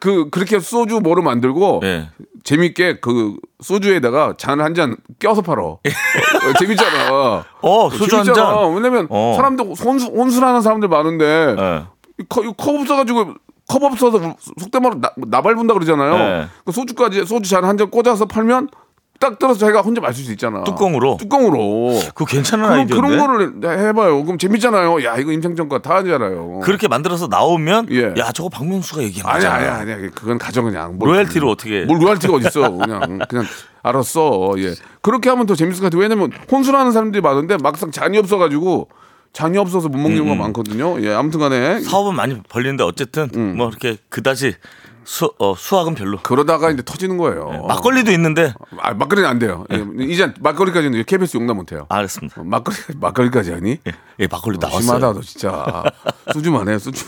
[0.00, 2.10] 그 그렇게 소주 뭐를 만들고 예.
[2.44, 5.64] 재밌게 그 소주에다가 잔 한 잔 껴서 팔어.
[5.66, 7.44] 어, 어, 재밌잖아.
[7.62, 8.54] 어 소주 한 재밌잖아.
[8.54, 8.74] 잔.
[8.74, 9.34] 왜냐면 어.
[9.36, 11.24] 사람들 혼수, 혼술하는 사람들 많은데
[11.58, 11.84] 예.
[12.20, 13.34] 이 컵, 이 컵 없어가지고
[13.68, 16.18] 컵 없어서 속된 말로 나, 나발 분다 그러잖아요.
[16.18, 16.46] 네.
[16.64, 18.68] 그 소주까지 소주 잔 한 잔 꽂아서 팔면
[19.22, 20.64] 딱 들어서 자기가 혼자 마실 수 있잖아.
[20.64, 21.16] 뚜껑으로?
[21.20, 22.00] 뚜껑으로.
[22.08, 23.08] 그거 괜찮은 그런, 아이디어인데.
[23.16, 24.24] 그런 거를 해봐요.
[24.24, 25.04] 그럼 재밌잖아요.
[25.04, 26.58] 야 이거 임창정 거다 하잖아요.
[26.64, 28.14] 그렇게 만들어서 나오면 예.
[28.18, 29.74] 야 저거 박명수가 얘기한 아니야 거잖아.
[29.76, 30.10] 아니야 아니야.
[30.12, 30.98] 그건 가정 그냥.
[30.98, 31.84] 뭘 로얄티를 그- 어떻게?
[31.84, 32.70] 뭘 로얄티가 어딨어.
[32.72, 33.44] 그냥 그냥
[33.84, 34.54] 알았어.
[34.58, 34.74] 예.
[35.02, 36.00] 그렇게 하면 더 재밌을 것 같아요.
[36.02, 38.88] 왜냐면 혼술하는 사람들이 많은데 막상 잔이 없어가지고
[39.32, 41.00] 잔이 없어서 못 먹는 음, 경우가 많거든요.
[41.00, 41.12] 예.
[41.14, 43.54] 아무튼간에 사업은 많이 벌리는데 어쨌든 음.
[43.56, 44.56] 뭐 이렇게 그다지
[45.04, 46.18] 수, 어, 수학은 별로.
[46.22, 47.64] 그러다가 이제 터지는 거예요.
[47.68, 49.64] 막걸리도 있는데 아, 막걸리는 안 돼요.
[49.72, 51.86] 예, 이제 막걸리까지는 KBS 용납 못 해요.
[51.88, 52.40] 알았습니다.
[52.40, 53.78] 어, 막걸리 막걸리까지 하니?
[54.20, 54.80] 예, 막걸리 나왔어요.
[54.82, 55.82] 심하다 너 진짜.
[56.32, 57.04] 수주만 해 수주.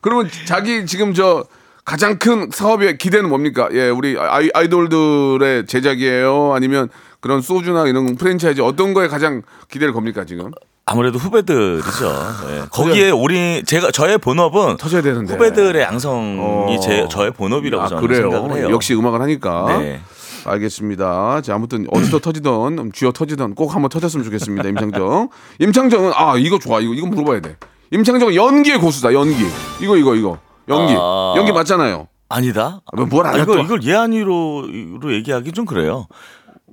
[0.00, 1.44] 그러면 자기 지금 저
[1.84, 3.68] 가장 큰 사업의 기대는 뭡니까?
[3.72, 6.52] 예, 우리 아이, 아이돌들의 제작이에요?
[6.54, 6.88] 아니면
[7.20, 10.50] 그런 소주나 이런 프랜차이즈 어떤 거에 가장 기대를 겁니까 지금?
[10.88, 12.06] 아무래도 후배들이죠.
[12.50, 12.62] 예.
[12.70, 15.34] 거기에 우리 제가 저의 본업은 터져야 되는데.
[15.34, 16.80] 후배들의 양성이 어.
[16.80, 18.30] 제 저의 본업이라고 아, 저는 그래요.
[18.30, 18.68] 생각을 해요.
[18.70, 19.78] 역시 음악을 하니까.
[19.80, 20.00] 네.
[20.44, 21.40] 알겠습니다.
[21.42, 24.68] 자, 아무튼 어디서 터지던 쥐어 터지던 꼭 한번 터졌으면 좋겠습니다.
[24.68, 25.28] 임창정.
[25.58, 26.78] 임창정은 아 이거 좋아.
[26.78, 27.56] 이거 이거 물어봐야 돼.
[27.90, 29.12] 임창정은 연기의 고수다.
[29.12, 29.44] 연기.
[29.82, 30.38] 이거 이거 이거.
[30.68, 30.94] 연기.
[30.96, 31.34] 아.
[31.36, 32.06] 연기 맞잖아요.
[32.28, 32.80] 아니다.
[32.96, 33.62] 뭐, 뭘 알아, 이걸 또.
[33.64, 34.68] 이걸 예안이로
[35.14, 36.06] 얘기하기 좀 그래요.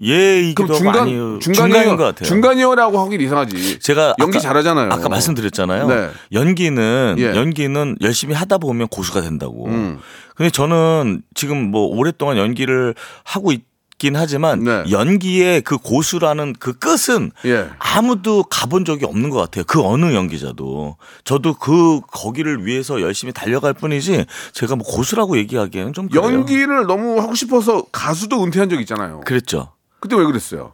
[0.01, 1.39] 예이기도 그럼 중간 아니요.
[1.39, 2.27] 중간인 것 같아요.
[2.27, 3.79] 중간이요라고 하긴 이상하지.
[3.79, 4.91] 제가 연기 아까- 잘하잖아요.
[4.91, 5.87] 아까 말씀드렸잖아요.
[5.87, 6.09] 네.
[6.31, 7.25] 연기는 예.
[7.35, 9.67] 연기는 열심히 하다 보면 고수가 된다고.
[9.67, 9.99] 음.
[10.35, 13.61] 근데 저는 지금 뭐 오랫동안 연기를 하고 있
[13.99, 14.83] 긴 하지만 네.
[14.91, 17.69] 연기의 그 고수라는 그 끝은 예.
[17.79, 19.63] 아무도 가본 적이 없는 것 같아요.
[19.65, 26.09] 그 어느 연기자도 저도 그 거기를 위해서 열심히 달려갈 뿐이지 제가 뭐 고수라고 얘기하기에는 좀
[26.09, 26.25] 그래요.
[26.25, 29.21] 연기를 너무 하고 싶어서 가수도 은퇴한 적 있잖아요.
[29.25, 29.71] 그랬죠.
[30.03, 30.73] 그때 왜 그랬어요?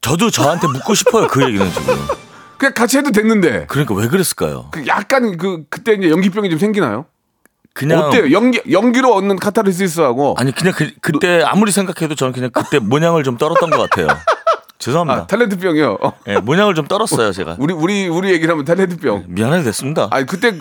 [0.00, 1.26] 저도 저한테 묻고 싶어요.
[1.26, 1.96] 그 얘기는 지금.
[2.56, 3.66] 그냥 같이 해도 됐는데.
[3.66, 4.68] 그러니까 왜 그랬을까요?
[4.70, 7.06] 그 약간 그 그때 이제 연기병이 좀 생기나요?
[7.74, 8.30] 그냥 어때요?
[8.30, 13.36] 연기 연기로 얻는 카타르시스하고 아니 그냥 그, 그때 아무리 생각해도 저는 그냥 그때 모양을 좀
[13.36, 14.06] 떨었던 것 같아요.
[14.78, 15.22] 죄송합니다.
[15.22, 16.04] 아, 탤런트병이요.
[16.04, 16.12] 어.
[16.28, 17.56] 예, 모양을 좀 떨었어요 제가.
[17.58, 19.24] 우리 우리 우리 얘기를 하면 탤런트병.
[19.26, 20.06] 미안하게 됐습니다.
[20.12, 20.56] 아니 그때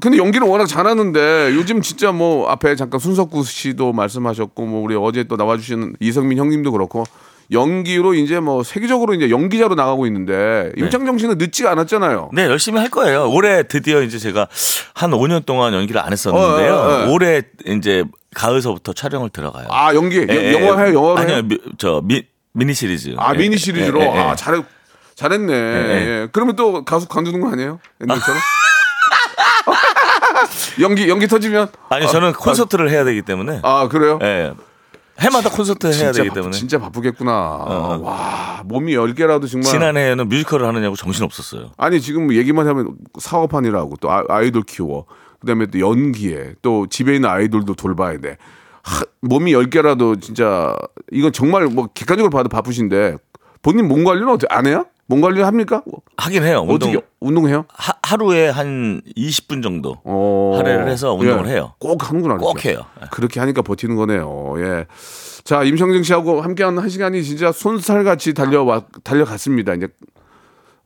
[0.00, 5.24] 근데 연기를 워낙 잘하는데 요즘 진짜 뭐 앞에 잠깐 순석구 씨도 말씀하셨고 뭐 우리 어제
[5.24, 7.04] 또 나와주시는 이성민 형님도 그렇고
[7.50, 12.30] 연기로 이제 뭐 세계적으로 이제 연기자로 나가고 있는데 임창정 씨는 늦지가 않았잖아요.
[12.32, 13.30] 네 열심히 할 거예요.
[13.30, 14.48] 올해 드디어 이제 제가
[14.94, 16.74] 한 5년 동안 연기를 안 했었는데요.
[16.74, 17.10] 어, 어, 어.
[17.12, 19.66] 올해 이제 가을서부터 촬영을 들어가요.
[19.70, 21.42] 아 연기 예, 영화 해요 영화로 아니요?
[21.42, 23.14] 미, 저 미, 미니 시리즈.
[23.18, 23.38] 아 예.
[23.38, 24.18] 미니 시리즈로 예, 예, 예.
[24.18, 24.62] 아 잘해
[25.14, 25.52] 잘했네.
[25.52, 26.28] 예.
[26.32, 27.78] 그러면 또 가수 관두는 거 아니에요?
[28.00, 28.40] 옛날처럼?
[30.80, 33.60] 연기 연기 터지면 아니 저는 콘서트를 해야 되기 때문에.
[33.62, 34.18] 아 그래요?
[34.22, 34.52] 예.
[35.20, 36.52] 해마다 콘서트 해야 되기 바쁘- 때문에.
[36.52, 37.30] 진짜 바쁘겠구나.
[37.32, 39.70] 와 몸이 열 개라도 정말.
[39.70, 41.70] 지난해에는 뮤지컬을 하느냐고 정신 없었어요.
[41.76, 45.06] 아니 지금 뭐 얘기만 하면 사업하느라고 또 아, 아이돌 키워
[45.40, 48.36] 그다음에 또 연기에 또 집에 있는 아이돌도 돌봐야 돼.
[48.82, 50.74] 하, 몸이 열 개라도 진짜
[51.12, 53.16] 이건 정말 뭐 객관적으로 봐도 바쁘신데
[53.62, 54.86] 본인 몸 관리는 어떻게 안 해요?
[55.06, 55.82] 몸 관리 합니까?
[56.16, 56.60] 하긴 해요.
[56.60, 57.64] 운동 어떻게 운동해요?
[57.68, 60.54] 하, 하루에 한 20분 정도 어.
[60.56, 61.54] 할애를 해서 운동을 예.
[61.54, 61.74] 해요.
[61.78, 62.36] 꼭 하는구나.
[62.36, 62.70] 꼭 진짜.
[62.78, 62.86] 해요.
[63.02, 63.06] 예.
[63.10, 64.54] 그렇게 하니까 버티는 거네요.
[64.58, 64.86] 예.
[65.44, 69.74] 자, 임성정 씨하고 함께하는 한 시간이 진짜 손살같이 달려와, 달려갔습니다.
[69.74, 69.88] 이제,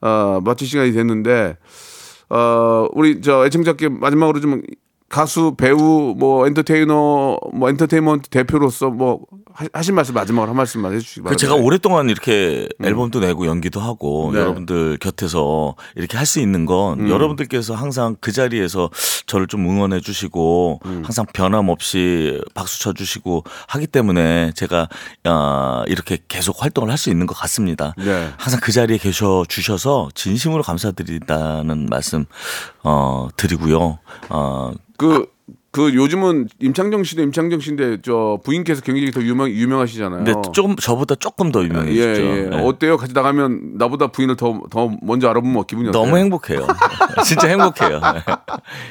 [0.00, 1.58] 어, 마칠 시간이 됐는데,
[2.30, 4.62] 어, 우리 저 애청자께 마지막으로 좀
[5.08, 9.20] 가수, 배우, 뭐 엔터테이너, 뭐 엔터테인먼트 대표로서 뭐
[9.54, 11.40] 하- 하신 말씀 마지막으로 한 말씀만 해주시기 그 바랍니다.
[11.40, 14.34] 제가 오랫동안 이렇게 앨범도 내고 연기도 하고 음.
[14.34, 14.40] 네.
[14.40, 17.08] 여러분들 곁에서 이렇게 할 수 있는 건 음.
[17.08, 18.90] 여러분들께서 항상 그 자리에서
[19.26, 21.02] 저를 좀 응원해 주시고 음.
[21.04, 24.88] 항상 변함없이 박수 쳐 주시고 하기 때문에 제가
[25.24, 27.94] 어, 이렇게 계속 활동을 할 수 있는 것 같습니다.
[27.96, 28.28] 네.
[28.38, 32.24] 항상 그 자리에 계셔 주셔서 진심으로 감사드린다는 말씀
[32.82, 33.98] 어, 드리고요.
[34.30, 35.26] 어, 그,
[35.70, 40.24] 그 요즘은 임창정 씨도 임창정 씨인데 저 부인께서 굉장히 더 유명, 유명하시잖아요.
[40.24, 42.22] 근데 조금 저보다 조금 더 예, 유명해졌죠.
[42.22, 42.42] 예.
[42.48, 42.62] 네.
[42.62, 42.96] 어때요?
[42.96, 46.02] 같이 나가면 나보다 부인을 더, 더 먼저 알아보면 기분이 어때요?
[46.02, 46.66] 너무 행복해요.
[47.24, 48.00] 진짜 행복해요.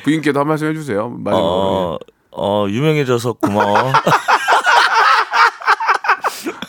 [0.03, 1.19] 부인께도 한 말씀 해주세요.
[1.25, 1.97] 어,
[2.31, 3.91] 어, 유명해져서 고마워.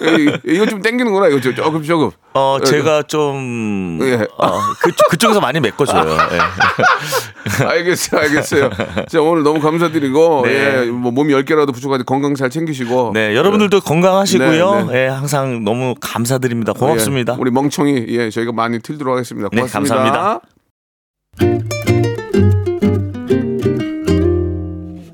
[0.02, 1.28] 예, 이거 좀 땡기는구나.
[1.28, 2.10] 이거 좀 조금 조금.
[2.34, 4.26] 어, 제가 좀, 예.
[4.36, 6.10] 어, 그, 그쪽에서 많이 메꿔줘요.
[6.10, 7.64] 예.
[7.64, 8.70] 알겠어요, 알겠어요.
[9.08, 10.52] 자 오늘 너무 감사드리고 네.
[10.52, 13.12] 예, 뭐 몸이 열 개라도 부족하니 건강 잘 챙기시고.
[13.14, 14.88] 네, 여러분들도 건강하시고요.
[14.90, 16.72] 네, 예, 항상 너무 감사드립니다.
[16.72, 17.34] 고맙습니다.
[17.34, 19.48] 예, 우리 멍청이 예 저희가 많이 틀도록 하겠습니다.
[19.52, 19.94] 네, 고맙습니다.
[19.94, 20.55] 감사합니다.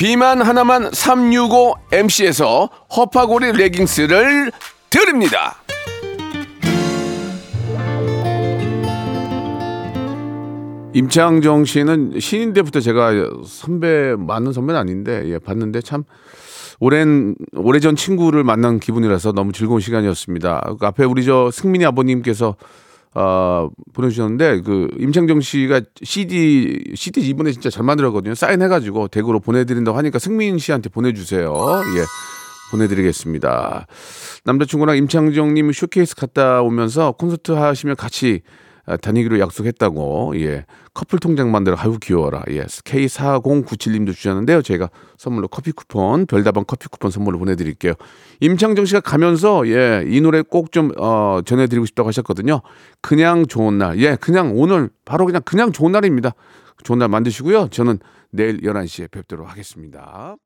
[0.00, 4.50] 비만 하나만 365MC에서 허파고리 레깅스를
[4.88, 5.56] 드립니다.
[10.94, 13.12] 임창정 씨는 신인 때부터 제가
[13.44, 16.04] 선배 맞는 선배는 아닌데 예, 봤는데 참
[16.78, 20.76] 오랜 오래전 친구를 만난 기분이라서 너무 즐거운 시간이었습니다.
[20.80, 22.56] 그 앞에 우리 저 승민이 아버님께서
[23.14, 28.34] 어, 보내주셨는데 그 임창정 씨가 CD CD 이번에 진짜 잘 만들었거든요.
[28.34, 31.52] 사인해가지고 댁으로 보내드린다고 하니까 승민 씨한테 보내주세요.
[31.96, 32.04] 예.
[32.70, 33.86] 보내드리겠습니다.
[34.44, 40.32] 남자친구랑 임창정님 쇼케이스 갔다 오면서 콘서트 하시면 같이 아, 다니기로 약속했다고.
[40.40, 40.64] 예.
[40.94, 42.42] 커플 통장 만들어 아유 귀여워라.
[42.50, 42.62] 예.
[42.64, 44.62] K4097님도 주셨는데요.
[44.62, 47.94] 제가 선물로 커피 쿠폰 별다방 커피 쿠폰 선물로 보내드릴게요.
[48.40, 52.60] 임창정 씨가 가면서 예 이 노래 꼭 좀 어, 전해드리고 싶다고 하셨거든요.
[53.00, 56.32] 그냥 좋은 날예 그냥 오늘 바로 그냥 그냥 좋은 날입니다.
[56.84, 57.68] 좋은 날 만드시고요.
[57.68, 57.98] 저는
[58.30, 60.36] 내일 11시에 뵙도록 하겠습니다.